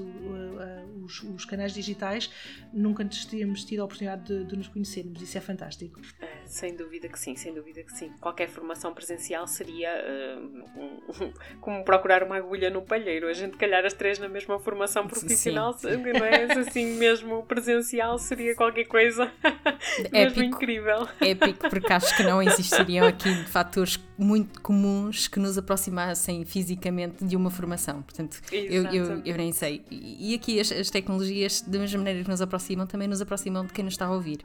os, 1.01 1.23
os, 1.23 1.45
canais 1.45 1.73
digitais, 1.73 2.29
nunca 2.73 3.05
teríamos 3.05 3.63
tido 3.63 3.81
a 3.81 3.85
oportunidade 3.85 4.23
de, 4.23 4.45
de 4.45 4.55
nos 4.55 4.67
conhecermos. 4.67 5.21
Isso 5.21 5.37
é 5.37 5.41
fantástico. 5.41 5.99
sem 6.45 6.75
dúvida 6.75 7.07
que 7.07 7.19
sim, 7.19 7.35
sem 7.35 7.53
dúvida 7.53 7.83
que 7.83 7.91
sim. 7.91 8.11
Qualquer 8.19 8.47
formação 8.47 8.93
presencial 8.93 9.47
seria 9.47 9.91
uh, 9.91 10.81
um, 10.81 11.33
como 11.59 11.83
procurar 11.83 12.23
uma 12.23 12.37
agulha 12.37 12.69
no 12.69 12.81
palheiro. 12.81 13.27
A 13.27 13.33
gente 13.33 13.57
calhar 13.57 13.85
as 13.85 13.93
três 13.93 14.19
na 14.19 14.27
mesma 14.27 14.59
formação 14.59 15.07
profissional, 15.07 15.73
Sim. 15.73 15.97
não 15.97 16.25
é? 16.25 16.43
Assim 16.59 16.97
mesmo 16.97 17.43
presencial 17.43 18.17
seria 18.17 18.55
qualquer 18.55 18.85
coisa 18.85 19.31
mesmo 20.11 20.43
incrível. 20.43 21.07
Épico, 21.21 21.69
porque 21.69 21.91
acho 21.91 22.15
que 22.15 22.23
não 22.23 22.41
existiriam 22.41 23.07
aqui 23.07 23.33
fatores 23.45 23.97
muito 24.17 24.61
comuns 24.61 25.27
que 25.27 25.39
nos 25.39 25.57
aproximassem 25.57 26.45
fisicamente 26.45 27.25
de 27.25 27.35
uma 27.35 27.49
formação. 27.49 28.01
Portanto, 28.01 28.41
eu, 28.51 28.83
eu, 28.85 29.21
eu, 29.25 29.37
nem 29.37 29.51
sei. 29.51 29.83
E 29.91 30.33
aqui 30.33 30.59
as, 30.59 30.71
as 30.71 30.89
tecnologias, 30.89 31.61
da 31.61 31.79
mesma 31.79 31.97
maneira 31.97 32.23
que 32.23 32.29
nos 32.29 32.41
aproximam, 32.41 32.87
também 32.87 33.07
nos 33.07 33.21
aproximam 33.21 33.65
de 33.65 33.73
quem 33.73 33.83
nos 33.83 33.93
está 33.93 34.05
a 34.05 34.11
ouvir, 34.11 34.39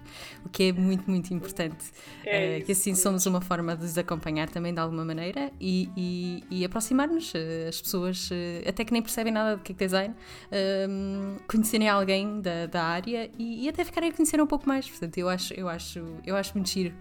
o 0.44 0.48
que 0.48 0.64
é 0.64 0.72
muito, 0.72 1.08
muito 1.08 1.32
importante. 1.32 1.84
É 2.24 2.58
uh, 2.58 2.66
que 2.66 2.72
assim 2.72 2.94
somos 2.94 3.26
uma 3.26 3.40
forma 3.40 3.76
de 3.76 3.84
os 3.84 3.96
acompanhar 3.96 4.48
também 4.48 4.74
de 4.74 4.80
alguma 4.80 5.04
maneira 5.04 5.50
e, 5.60 5.88
e, 5.96 6.44
e 6.50 6.64
aproximar-nos. 6.64 7.32
Uh, 7.32 7.68
as 7.68 7.80
pessoas, 7.80 8.30
uh, 8.30 8.68
até 8.68 8.84
que 8.84 8.92
nem 8.92 9.02
percebem 9.02 9.32
nada 9.32 9.56
do 9.56 9.62
que 9.62 9.72
é 9.72 9.74
design, 9.74 10.14
ehm, 10.50 11.36
conhecerem 11.48 11.88
alguém 11.88 12.40
da, 12.40 12.66
da 12.66 12.82
área 12.84 13.30
e, 13.38 13.64
e, 13.64 13.68
até 13.68 13.84
ficarem 13.84 14.10
a 14.10 14.12
conhecer 14.12 14.40
um 14.40 14.46
pouco 14.46 14.68
mais. 14.68 14.88
Portanto, 14.88 15.16
eu 15.18 15.28
acho, 15.28 15.54
eu 15.54 15.68
acho, 15.68 16.04
eu 16.26 16.36
acho 16.36 16.54
muito 16.54 16.70
giro. 16.70 16.94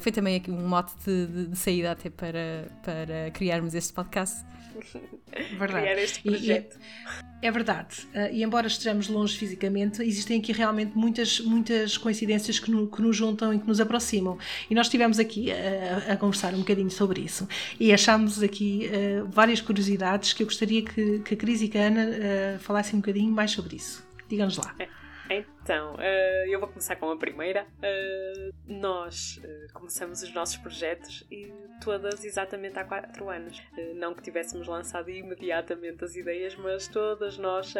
foi 0.00 0.12
também 0.12 0.36
aqui 0.36 0.50
um 0.50 0.66
mote 0.66 0.92
de, 1.04 1.26
de, 1.26 1.46
de 1.48 1.58
saída 1.58 1.92
até 1.92 2.03
para, 2.10 2.68
para 2.82 3.30
criarmos 3.32 3.74
este 3.74 3.92
podcast. 3.92 4.44
Verdade. 5.58 5.82
Criar 5.82 5.98
este 5.98 6.22
projeto. 6.22 6.78
E, 6.78 7.24
é 7.46 7.50
verdade. 7.50 8.08
Uh, 8.14 8.32
e 8.32 8.42
embora 8.42 8.66
estejamos 8.66 9.08
longe 9.08 9.36
fisicamente, 9.36 10.02
existem 10.02 10.40
aqui 10.40 10.52
realmente 10.52 10.96
muitas, 10.96 11.40
muitas 11.40 11.98
coincidências 11.98 12.58
que, 12.58 12.70
no, 12.70 12.90
que 12.90 13.02
nos 13.02 13.16
juntam 13.16 13.52
e 13.52 13.58
que 13.58 13.66
nos 13.66 13.80
aproximam. 13.80 14.38
E 14.70 14.74
nós 14.74 14.86
estivemos 14.86 15.18
aqui 15.18 15.50
a, 15.52 16.12
a 16.12 16.16
conversar 16.16 16.54
um 16.54 16.58
bocadinho 16.58 16.90
sobre 16.90 17.20
isso. 17.20 17.46
E 17.78 17.92
achámos 17.92 18.42
aqui 18.42 18.88
uh, 18.88 19.26
várias 19.28 19.60
curiosidades 19.60 20.32
que 20.32 20.42
eu 20.42 20.46
gostaria 20.46 20.82
que, 20.82 21.18
que 21.20 21.34
a 21.34 21.36
Cris 21.36 21.60
e 21.60 21.70
a 21.76 21.82
Ana 21.82 22.06
uh, 22.06 22.58
falassem 22.60 22.94
um 22.94 23.00
bocadinho 23.00 23.30
mais 23.30 23.50
sobre 23.50 23.76
isso. 23.76 24.06
Digam-nos 24.28 24.56
lá. 24.56 24.74
É. 24.78 25.44
Então, 25.64 25.94
uh, 25.94 26.46
eu 26.46 26.60
vou 26.60 26.68
começar 26.68 26.94
com 26.96 27.10
a 27.10 27.16
primeira. 27.16 27.66
Uh, 27.78 28.52
nós 28.66 29.40
uh, 29.42 29.72
começamos 29.72 30.22
os 30.22 30.30
nossos 30.34 30.58
projetos 30.58 31.26
e 31.30 31.50
todas 31.82 32.22
exatamente 32.22 32.78
há 32.78 32.84
4 32.84 33.30
anos. 33.30 33.62
não 33.96 34.14
que 34.14 34.22
tivéssemos 34.22 34.68
lançado 34.68 35.10
imediatamente 35.10 36.04
as 36.04 36.14
ideias, 36.16 36.54
mas 36.56 36.86
todas 36.86 37.38
nós, 37.38 37.74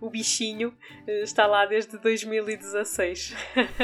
o 0.00 0.10
bichinho 0.10 0.74
está 1.06 1.46
lá 1.46 1.64
desde 1.64 1.96
2016. 1.98 3.34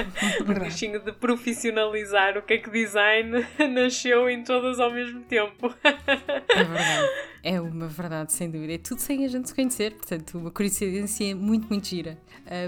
o 0.41 0.61
bichinho 0.61 1.01
de 1.01 1.13
profissionalizar 1.13 2.37
o 2.37 2.43
que 2.43 2.55
é 2.55 2.59
que 2.59 2.71
design 2.71 3.47
nasceu 3.73 4.29
em 4.29 4.43
todas 4.43 4.81
ao 4.81 4.91
mesmo 4.91 5.23
tempo. 5.25 5.75
é 5.85 6.65
verdade. 6.65 7.37
É 7.47 7.61
uma 7.61 7.87
verdade, 7.87 8.33
sem 8.33 8.51
dúvida. 8.51 8.75
É 8.75 8.79
tudo 8.79 8.99
sem 8.99 9.25
a 9.25 9.29
gente 9.29 9.49
se 9.49 9.55
conhecer, 9.55 9.93
portanto, 9.93 10.37
uma 10.37 10.51
coincidência 10.51 11.37
muito, 11.37 11.69
muito 11.69 11.87
gira. 11.87 12.19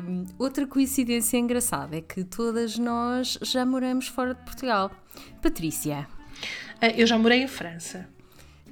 Um, 0.04 0.24
outra 0.58 0.66
coincidência 0.66 1.38
engraçada 1.38 1.96
é 1.96 2.00
que 2.00 2.24
todas 2.24 2.76
nós 2.78 3.38
já 3.42 3.64
moramos 3.64 4.08
fora 4.08 4.34
de 4.34 4.42
Portugal. 4.42 4.90
Patrícia. 5.40 6.08
Ah, 6.80 6.88
eu 6.88 7.06
já 7.06 7.16
morei 7.16 7.42
em 7.42 7.46
França. 7.46 8.08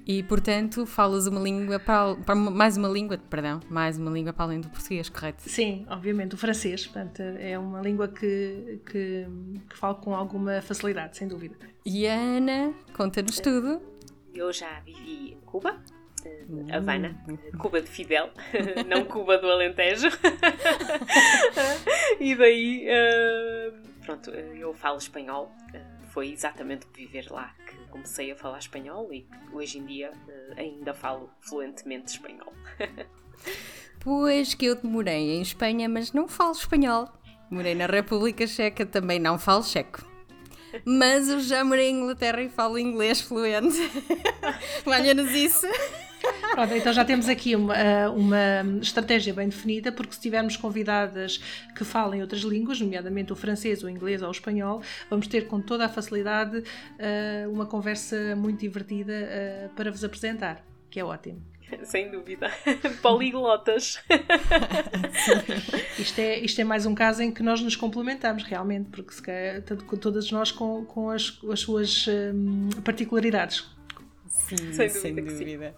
E, 0.05 0.23
portanto, 0.25 0.85
falas 0.85 1.29
uma 1.29 1.41
língua 1.41 1.79
para, 1.79 2.35
mais 2.35 2.77
uma 2.77 2.89
língua, 2.89 3.19
perdão, 3.19 3.61
mais 3.71 3.99
uma 3.99 4.11
língua 4.11 4.33
para 4.33 4.47
além 4.47 4.61
do 4.61 4.69
português, 4.69 5.09
correto? 5.09 5.49
Sim, 5.49 5.87
obviamente, 5.89 6.35
o 6.35 6.39
francês, 6.39 6.87
portanto, 6.87 7.21
é 7.21 7.57
uma 7.57 7.81
língua 7.81 8.09
que, 8.09 8.81
que, 8.87 9.27
que 9.69 9.77
falo 9.77 9.97
com 9.97 10.15
alguma 10.15 10.61
facilidade, 10.63 11.17
sem 11.17 11.29
dúvida. 11.29 11.57
E 11.85 12.07
a 12.09 12.15
Ana, 12.15 12.73
conta-nos 12.97 13.39
tudo. 13.39 13.81
Eu 14.35 14.53
já 14.53 14.81
vivi 14.81 15.35
em 15.35 15.41
Cuba, 15.47 15.81
Havana, 16.73 17.17
uh, 17.29 17.59
Cuba 17.59 17.81
de 17.81 17.89
Fidel, 17.89 18.31
não 18.87 19.05
Cuba 19.05 19.39
do 19.39 19.51
Alentejo. 19.51 20.09
e 22.21 22.35
daí, 22.35 22.87
uh, 22.89 23.73
pronto, 24.05 24.31
eu 24.31 24.73
falo 24.75 24.99
espanhol. 24.99 25.53
foi 26.13 26.33
exatamente 26.33 26.87
por 26.87 26.97
viver 26.97 27.31
lá 27.31 27.55
que 27.67 27.77
comecei 27.91 28.31
a 28.31 28.37
falar 28.37 28.59
espanhol 28.59 29.13
e 29.13 29.27
hoje 29.53 29.79
em 29.79 29.87
dia 29.87 30.13
ainda 30.57 30.95
falo 30.95 31.31
fluentemente 31.41 32.13
espanhol. 32.13 32.53
pois 34.01 34.55
que 34.55 34.67
eu 34.67 34.77
demorei 34.77 35.37
em 35.37 35.43
Espanha, 35.43 35.89
mas 35.89 36.13
não 36.13 36.29
falo 36.29 36.53
espanhol. 36.53 37.09
Morei 37.51 37.75
na 37.75 37.87
República 37.87 38.47
Checa, 38.47 38.85
também 38.85 39.21
não 39.21 39.39
falo 39.39 39.63
checo. 39.63 40.17
Mas 40.85 41.29
eu 41.29 41.41
já 41.41 41.65
morei 41.65 41.89
em 41.89 42.01
Inglaterra 42.01 42.43
e 42.43 42.49
falo 42.49 42.79
inglês 42.79 43.21
fluente. 43.21 43.79
Valha-nos 44.85 45.31
isso. 45.31 45.67
Pronto, 46.53 46.73
então 46.75 46.93
já 46.93 47.05
temos 47.05 47.29
aqui 47.29 47.55
uma, 47.55 47.77
eh, 47.77 48.09
uma 48.09 48.81
estratégia 48.81 49.35
bem 49.35 49.49
definida, 49.49 49.93
porque 49.93 50.15
se 50.15 50.21
tivermos 50.21 50.57
convidadas 50.57 51.39
que 51.77 51.85
falem 51.85 52.23
outras 52.23 52.41
línguas, 52.43 52.81
nomeadamente 52.81 53.33
o 53.33 53.37
francês, 53.37 53.83
o 53.83 53.89
inglês 53.89 54.23
ou 54.23 54.29
o 54.29 54.31
espanhol, 54.31 54.83
vamos 55.11 55.27
ter 55.27 55.47
com 55.47 55.61
toda 55.61 55.85
a 55.85 55.89
facilidade 55.89 56.63
eh, 56.99 57.47
uma 57.49 57.67
conversa 57.67 58.35
muito 58.37 58.61
divertida 58.61 59.13
eh, 59.13 59.69
para 59.77 59.91
vos 59.91 60.03
apresentar, 60.03 60.65
que 60.91 60.99
é 60.99 61.05
ótimo. 61.05 61.43
Sem 61.83 62.11
dúvida. 62.11 62.51
Poliglotas. 63.03 64.01
isto, 65.99 66.21
é, 66.21 66.39
isto 66.39 66.61
é 66.61 66.65
mais 66.65 66.87
um 66.87 66.95
caso 66.95 67.23
em 67.23 67.33
que 67.33 67.43
nós 67.43 67.61
nos 67.61 67.75
complementamos 67.75 68.45
realmente, 68.45 68.89
porque 68.91 69.13
se 69.13 69.23
quer, 69.23 69.63
todas 70.01 70.31
nós 70.31 70.53
com, 70.53 70.85
com 70.85 71.11
as, 71.11 71.39
as 71.51 71.61
suas 71.61 72.07
um, 72.09 72.69
particularidades. 72.83 73.76
Sim, 74.49 74.89
sem 74.89 75.15
dúvida. 75.15 75.37
Sem 75.37 75.47
dúvida. 75.47 75.75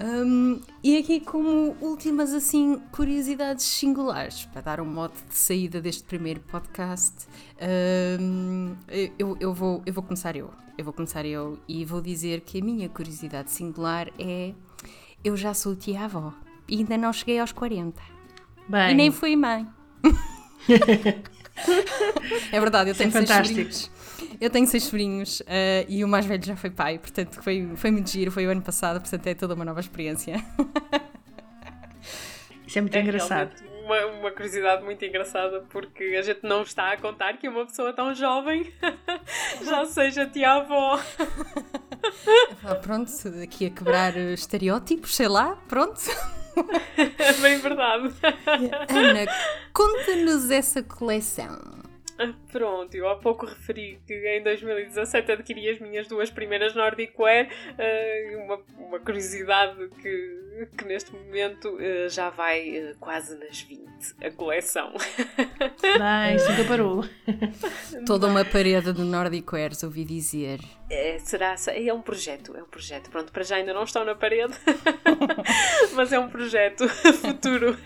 Um, 0.00 0.60
e 0.82 0.96
aqui, 0.96 1.20
como 1.20 1.76
últimas 1.80 2.32
assim 2.32 2.80
curiosidades 2.90 3.64
singulares, 3.64 4.46
para 4.46 4.62
dar 4.62 4.80
um 4.80 4.86
mote 4.86 5.22
de 5.28 5.36
saída 5.36 5.80
deste 5.80 6.04
primeiro 6.04 6.40
podcast, 6.40 7.26
um, 8.20 8.74
eu, 9.18 9.36
eu, 9.38 9.52
vou, 9.52 9.82
eu 9.84 9.92
vou 9.92 10.02
começar 10.02 10.34
eu. 10.34 10.50
Eu 10.78 10.84
vou 10.84 10.92
começar 10.92 11.24
eu 11.24 11.58
e 11.68 11.84
vou 11.84 12.00
dizer 12.00 12.40
que 12.40 12.60
a 12.60 12.64
minha 12.64 12.88
curiosidade 12.88 13.50
singular 13.50 14.08
é 14.18 14.52
eu 15.24 15.36
já 15.36 15.52
sou 15.52 15.74
tia-avó 15.74 16.32
e 16.68 16.78
ainda 16.78 16.96
não 16.96 17.12
cheguei 17.12 17.38
aos 17.38 17.52
40. 17.52 18.00
Bem. 18.68 18.90
E 18.90 18.94
nem 18.94 19.12
fui 19.12 19.36
mãe. 19.36 19.66
é 22.52 22.60
verdade, 22.60 22.90
eu 22.90 22.94
tenho 22.94 23.16
é 23.16 23.26
seis. 23.26 23.90
Eu 24.40 24.50
tenho 24.50 24.66
seis 24.66 24.84
sobrinhos 24.84 25.40
uh, 25.40 25.86
e 25.88 26.04
o 26.04 26.08
mais 26.08 26.26
velho 26.26 26.44
já 26.44 26.56
foi 26.56 26.70
pai, 26.70 26.98
portanto 26.98 27.42
foi, 27.42 27.70
foi 27.76 27.90
muito 27.90 28.10
giro, 28.10 28.30
foi 28.30 28.46
o 28.46 28.50
ano 28.50 28.62
passado, 28.62 29.00
portanto 29.00 29.26
é 29.26 29.34
toda 29.34 29.54
uma 29.54 29.64
nova 29.64 29.80
experiência. 29.80 30.36
Isso 32.66 32.78
é 32.78 32.82
muito 32.82 32.96
é 32.96 33.00
engraçado. 33.00 33.52
Uma, 33.84 34.06
uma 34.06 34.30
curiosidade 34.32 34.84
muito 34.84 35.04
engraçada 35.04 35.64
porque 35.70 36.16
a 36.18 36.22
gente 36.22 36.40
não 36.42 36.62
está 36.62 36.92
a 36.92 36.96
contar 36.96 37.38
que 37.38 37.48
uma 37.48 37.64
pessoa 37.64 37.92
tão 37.92 38.12
jovem 38.14 38.72
já 39.64 39.84
seja 39.86 40.26
tia-avó. 40.26 41.00
pronto, 42.82 43.10
aqui 43.42 43.66
a 43.66 43.70
quebrar 43.70 44.16
estereótipos, 44.16 45.14
sei 45.14 45.28
lá, 45.28 45.56
pronto. 45.68 46.00
Bem 47.40 47.58
verdade. 47.58 48.12
Ana, 48.88 49.32
conta-nos 49.72 50.50
essa 50.50 50.82
coleção. 50.82 51.85
Pronto, 52.50 52.94
eu 52.94 53.08
há 53.08 53.16
pouco 53.16 53.46
referi 53.46 54.00
que 54.06 54.14
em 54.14 54.42
2017 54.42 55.32
adquiri 55.32 55.68
as 55.68 55.78
minhas 55.78 56.06
duas 56.06 56.30
primeiras 56.30 56.74
Nordic 56.74 57.18
Wear. 57.18 57.46
Uh, 57.46 58.44
uma, 58.44 58.60
uma 58.78 59.00
curiosidade 59.00 59.88
que, 60.00 60.68
que 60.76 60.84
neste 60.84 61.12
momento 61.12 61.68
uh, 61.68 62.08
já 62.08 62.30
vai 62.30 62.92
uh, 62.92 62.96
quase 62.98 63.36
nas 63.38 63.60
20, 63.60 63.86
a 64.24 64.30
coleção. 64.30 64.92
Nice, 65.96 66.48
nunca 66.50 66.64
parou. 66.64 67.04
Toda 68.06 68.26
uma 68.26 68.44
parede 68.44 68.92
de 68.92 69.02
Nordic 69.02 69.50
Wears, 69.52 69.82
ouvi 69.82 70.04
dizer. 70.04 70.60
É, 70.90 71.18
será, 71.18 71.54
é 71.68 71.92
um 71.92 72.02
projeto, 72.02 72.56
é 72.56 72.62
um 72.62 72.66
projeto. 72.66 73.10
Pronto, 73.10 73.32
para 73.32 73.42
já 73.42 73.56
ainda 73.56 73.72
não 73.72 73.84
estão 73.84 74.04
na 74.04 74.14
parede, 74.14 74.54
mas 75.94 76.12
é 76.12 76.18
um 76.18 76.28
projeto 76.28 76.88
futuro. 76.88 77.76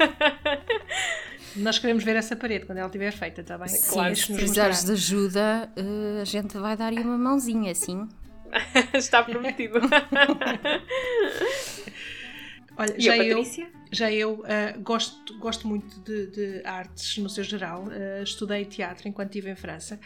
Nós 1.57 1.79
queremos 1.79 2.05
ver 2.05 2.17
essa 2.17 2.37
parede 2.37 2.67
quando 2.67 2.79
ela 2.79 2.87
estiver 2.87 3.13
feita, 3.13 3.41
está 3.41 3.59
bem? 3.59 3.69
Sim, 3.69 3.93
claro, 3.93 4.15
se 4.17 4.33
precisares 4.33 4.85
de 4.85 4.93
ajuda, 4.93 5.69
uh, 5.77 6.21
a 6.23 6.25
gente 6.25 6.57
vai 6.59 6.77
dar-lhe 6.77 7.01
uma 7.01 7.19
mãozinha, 7.19 7.73
assim. 7.73 8.09
Está 8.95 9.23
prometido. 9.23 9.81
Olha, 12.77 12.95
e 12.97 13.03
já 13.03 13.17
eu, 13.17 13.37
Patrícia? 13.37 13.69
Já 13.93 14.11
eu 14.11 14.35
uh, 14.35 14.81
gosto, 14.83 15.37
gosto 15.39 15.67
muito 15.67 15.99
de, 16.01 16.27
de, 16.29 16.63
artes 16.65 17.19
no 17.19 17.29
seu 17.29 17.43
geral. 17.43 17.85
Uh, 17.85 18.23
estudei 18.23 18.65
teatro 18.65 19.09
enquanto 19.09 19.31
estive 19.31 19.51
em 19.51 19.57
França 19.57 19.99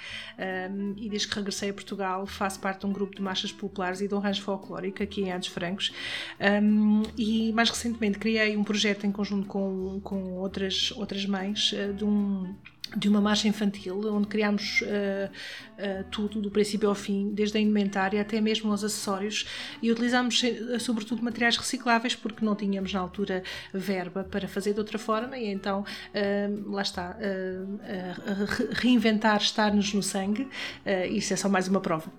um, 0.71 0.95
e 0.97 1.09
desde 1.09 1.29
que 1.29 1.35
regressei 1.35 1.71
a 1.71 1.75
Portugal 1.75 2.27
faço 2.27 2.59
parte 2.61 2.81
de 2.81 2.87
um 2.87 2.93
grupo 2.93 3.15
de 3.15 3.21
marchas 3.21 3.53
populares 3.53 4.01
e 4.01 4.09
de 4.09 4.15
um 4.15 4.19
rancho 4.19 4.43
folclórico 4.43 5.03
aqui 5.03 5.23
em 5.23 5.33
Andes 5.33 5.49
Francos. 5.49 5.93
Um, 6.41 7.03
e 7.19 7.53
mais 7.53 7.69
recentemente 7.69 8.19
criei 8.19 8.57
um 8.57 8.65
projeto 8.65 9.07
em 9.07 9.13
conjunto 9.13 9.47
com, 9.47 10.01
com 10.01 10.33
outras, 10.39 10.91
outras 10.93 11.27
mães 11.27 11.73
uh, 11.73 11.93
de 11.93 12.05
um 12.05 12.55
de 12.97 13.09
uma 13.09 13.21
marcha 13.21 13.49
infantil, 13.49 14.01
onde 14.15 14.29
criámos 14.29 14.83
uh, 14.83 14.85
uh, 14.87 16.05
tudo, 16.11 16.41
do 16.41 16.51
princípio 16.51 16.89
ao 16.89 16.95
fim, 16.95 17.33
desde 17.33 17.59
a 17.59 17.61
indumentária 17.61 18.21
até 18.21 18.41
mesmo 18.41 18.73
os 18.73 18.85
acessórios, 18.85 19.47
e 19.83 19.91
utilizámos 19.91 20.43
uh, 20.43 20.79
sobretudo 20.79 21.23
materiais 21.23 21.57
recicláveis, 21.57 22.15
porque 22.15 22.45
não 22.45 22.55
tínhamos 22.55 22.93
na 22.93 23.01
altura 23.01 23.43
verba 23.73 24.25
para 24.25 24.47
fazer 24.47 24.75
de 24.75 24.79
outra 24.79 24.99
forma, 24.99 25.37
e 25.37 25.49
então 25.49 25.85
lá 26.67 26.83
está, 26.83 27.17
reinventar 28.73 29.39
estar-nos 29.39 29.93
no 29.93 30.03
sangue, 30.03 30.49
isso 31.11 31.33
é 31.33 31.37
só 31.37 31.49
mais 31.49 31.67
uma 31.69 31.81
prova. 31.81 32.13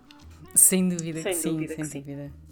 Sem 0.54 0.88
dúvida 0.90 1.22
sem 1.22 1.34
que 1.34 1.50
dúvida 1.50 1.68
sim, 1.68 1.82
que 1.82 1.86
sem 1.86 1.86
sim. 1.86 2.00
dúvida. 2.02 2.45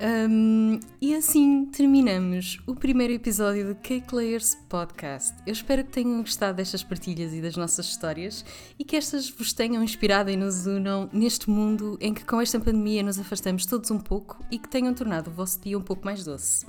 Um, 0.00 0.80
e 1.00 1.14
assim 1.14 1.66
terminamos 1.66 2.58
o 2.66 2.74
primeiro 2.74 3.12
episódio 3.12 3.68
do 3.68 3.74
Cake 3.74 4.14
Layers 4.14 4.56
Podcast. 4.68 5.34
Eu 5.46 5.52
espero 5.52 5.84
que 5.84 5.90
tenham 5.90 6.20
gostado 6.20 6.56
destas 6.56 6.82
partilhas 6.82 7.32
e 7.34 7.40
das 7.40 7.56
nossas 7.56 7.86
histórias 7.86 8.44
e 8.78 8.84
que 8.84 8.96
estas 8.96 9.28
vos 9.28 9.52
tenham 9.52 9.82
inspirado 9.82 10.30
e 10.30 10.36
nos 10.36 10.66
unam 10.66 11.08
neste 11.12 11.50
mundo 11.50 11.98
em 12.00 12.14
que 12.14 12.24
com 12.24 12.40
esta 12.40 12.58
pandemia 12.58 13.02
nos 13.02 13.18
afastamos 13.18 13.66
todos 13.66 13.90
um 13.90 13.98
pouco 13.98 14.42
e 14.50 14.58
que 14.58 14.68
tenham 14.68 14.94
tornado 14.94 15.28
o 15.28 15.34
vosso 15.34 15.60
dia 15.60 15.78
um 15.78 15.82
pouco 15.82 16.04
mais 16.04 16.24
doce. 16.24 16.66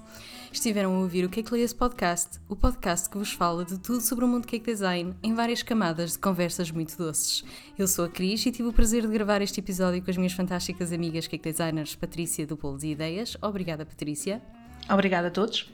Estiveram 0.52 0.94
a 0.96 1.00
ouvir 1.00 1.24
o 1.24 1.30
Cake 1.30 1.52
Layers 1.52 1.72
Podcast, 1.72 2.38
o 2.50 2.58
podcast 2.58 3.10
que 3.10 3.18
vos 3.18 3.32
fala 3.32 3.64
de 3.64 3.80
tudo 3.80 4.02
sobre 4.02 4.26
o 4.26 4.28
mundo 4.28 4.46
cake 4.46 4.66
design 4.66 5.16
em 5.24 5.34
várias 5.34 5.64
camadas 5.64 6.12
de 6.12 6.20
conversas 6.20 6.70
muito 6.70 6.98
doces. 6.98 7.46
Eu 7.80 7.88
sou 7.88 8.04
a 8.04 8.10
Cris 8.10 8.46
e 8.46 8.52
tive 8.52 8.68
o 8.68 8.74
prazer 8.74 9.04
de 9.04 9.08
gravar 9.08 9.42
este 9.42 9.62
episódio 9.62 10.04
com 10.04 10.12
as 10.12 10.18
minhas 10.18 10.34
fantásticas 10.34 10.92
amigas 10.92 11.26
cake 11.26 11.50
designers 11.50 11.96
Patrícia 11.96 12.46
do 12.46 12.58
Bolos 12.58 12.84
e 12.84 12.90
Ideias. 12.90 13.38
Obrigada, 13.42 13.86
Patrícia. 13.86 14.42
Obrigada 14.90 15.30
a 15.30 15.32
todos. 15.32 15.72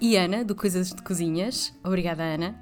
E 0.00 0.16
Ana, 0.16 0.42
do 0.42 0.54
Coisas 0.54 0.90
de 0.92 1.02
Cozinhas. 1.02 1.74
Obrigada, 1.84 2.22
Ana. 2.22 2.54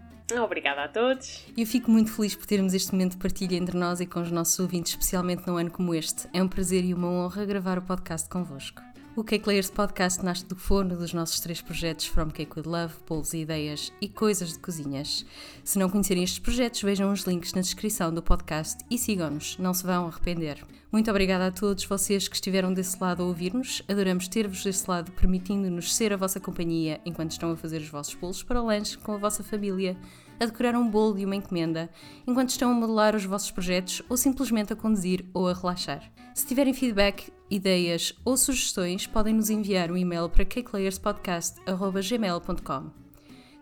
Obrigada 0.42 0.84
a 0.84 0.88
todos. 0.88 1.44
Eu 1.56 1.66
fico 1.66 1.88
muito 1.88 2.10
feliz 2.10 2.34
por 2.34 2.46
termos 2.46 2.74
este 2.74 2.90
momento 2.90 3.12
de 3.12 3.18
partilha 3.18 3.54
entre 3.54 3.78
nós 3.78 4.00
e 4.00 4.06
com 4.06 4.20
os 4.20 4.30
nossos 4.30 4.58
ouvintes, 4.58 4.92
especialmente 4.92 5.46
num 5.46 5.56
ano 5.56 5.70
como 5.70 5.94
este. 5.94 6.28
É 6.32 6.42
um 6.42 6.48
prazer 6.48 6.84
e 6.84 6.92
uma 6.92 7.08
honra 7.08 7.44
gravar 7.44 7.78
o 7.78 7.82
podcast 7.82 8.28
convosco. 8.28 8.82
O 9.16 9.22
Cake 9.22 9.46
Layers 9.46 9.70
Podcast 9.70 10.24
nasce 10.24 10.44
do 10.44 10.56
forno 10.56 10.96
dos 10.96 11.14
nossos 11.14 11.38
três 11.38 11.62
projetos 11.62 12.06
From 12.06 12.30
Cake 12.30 12.58
with 12.58 12.66
Love, 12.66 12.94
Bolos 13.06 13.32
e 13.32 13.42
Ideias 13.42 13.92
e 14.00 14.08
Coisas 14.08 14.54
de 14.54 14.58
Cozinhas. 14.58 15.24
Se 15.62 15.78
não 15.78 15.88
conhecerem 15.88 16.24
estes 16.24 16.40
projetos, 16.40 16.82
vejam 16.82 17.12
os 17.12 17.20
links 17.20 17.54
na 17.54 17.60
descrição 17.60 18.12
do 18.12 18.20
podcast 18.20 18.84
e 18.90 18.98
sigam-nos, 18.98 19.56
não 19.56 19.72
se 19.72 19.84
vão 19.84 20.08
arrepender. 20.08 20.64
Muito 20.90 21.08
obrigada 21.12 21.46
a 21.46 21.52
todos 21.52 21.84
vocês 21.84 22.26
que 22.26 22.34
estiveram 22.34 22.74
desse 22.74 23.00
lado 23.00 23.22
a 23.22 23.26
ouvir-nos. 23.26 23.84
Adoramos 23.88 24.26
ter-vos 24.26 24.64
desse 24.64 24.90
lado, 24.90 25.12
permitindo-nos 25.12 25.94
ser 25.94 26.12
a 26.12 26.16
vossa 26.16 26.40
companhia 26.40 27.00
enquanto 27.06 27.30
estão 27.30 27.52
a 27.52 27.56
fazer 27.56 27.82
os 27.82 27.88
vossos 27.88 28.14
bolos 28.16 28.42
para 28.42 28.60
o 28.60 28.66
lanche 28.66 28.98
com 28.98 29.12
a 29.12 29.16
vossa 29.16 29.44
família 29.44 29.96
a 30.40 30.46
decorar 30.46 30.74
um 30.74 30.90
bolo 30.90 31.14
de 31.14 31.24
uma 31.24 31.36
encomenda, 31.36 31.88
enquanto 32.26 32.50
estão 32.50 32.72
a 32.72 32.74
modelar 32.74 33.14
os 33.14 33.24
vossos 33.24 33.52
projetos 33.52 34.02
ou 34.08 34.16
simplesmente 34.16 34.72
a 34.72 34.76
conduzir 34.76 35.24
ou 35.32 35.48
a 35.48 35.54
relaxar. 35.54 36.10
Se 36.34 36.46
tiverem 36.46 36.74
feedback, 36.74 37.32
ideias 37.50 38.14
ou 38.24 38.36
sugestões, 38.36 39.04
podem 39.06 39.34
nos 39.34 39.50
enviar 39.50 39.90
um 39.90 39.96
e-mail 39.96 40.28
para 40.28 40.44
cakelayerspodcast.gmail.com. 40.44 43.04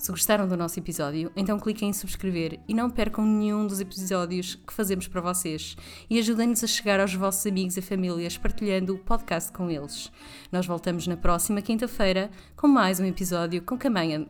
Se 0.02 0.10
gostaram 0.10 0.48
do 0.48 0.56
nosso 0.56 0.80
episódio, 0.80 1.30
então 1.36 1.60
cliquem 1.60 1.90
em 1.90 1.92
subscrever 1.92 2.58
e 2.66 2.74
não 2.74 2.90
percam 2.90 3.24
nenhum 3.24 3.64
dos 3.64 3.80
episódios 3.80 4.56
que 4.56 4.72
fazemos 4.72 5.06
para 5.06 5.20
vocês 5.20 5.76
e 6.10 6.18
ajudem-nos 6.18 6.64
a 6.64 6.66
chegar 6.66 6.98
aos 6.98 7.14
vossos 7.14 7.46
amigos 7.46 7.76
e 7.76 7.80
famílias 7.80 8.36
partilhando 8.36 8.96
o 8.96 8.98
podcast 8.98 9.52
com 9.52 9.70
eles. 9.70 10.10
Nós 10.50 10.66
voltamos 10.66 11.06
na 11.06 11.16
próxima 11.16 11.62
quinta-feira 11.62 12.32
com 12.56 12.66
mais 12.66 12.98
um 12.98 13.04
episódio 13.04 13.62
com 13.62 13.78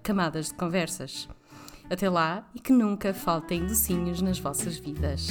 camadas 0.02 0.48
de 0.48 0.54
conversas. 0.56 1.26
Até 1.88 2.10
lá 2.10 2.46
e 2.54 2.60
que 2.60 2.70
nunca 2.70 3.14
faltem 3.14 3.64
docinhos 3.64 4.20
nas 4.20 4.38
vossas 4.38 4.76
vidas. 4.76 5.30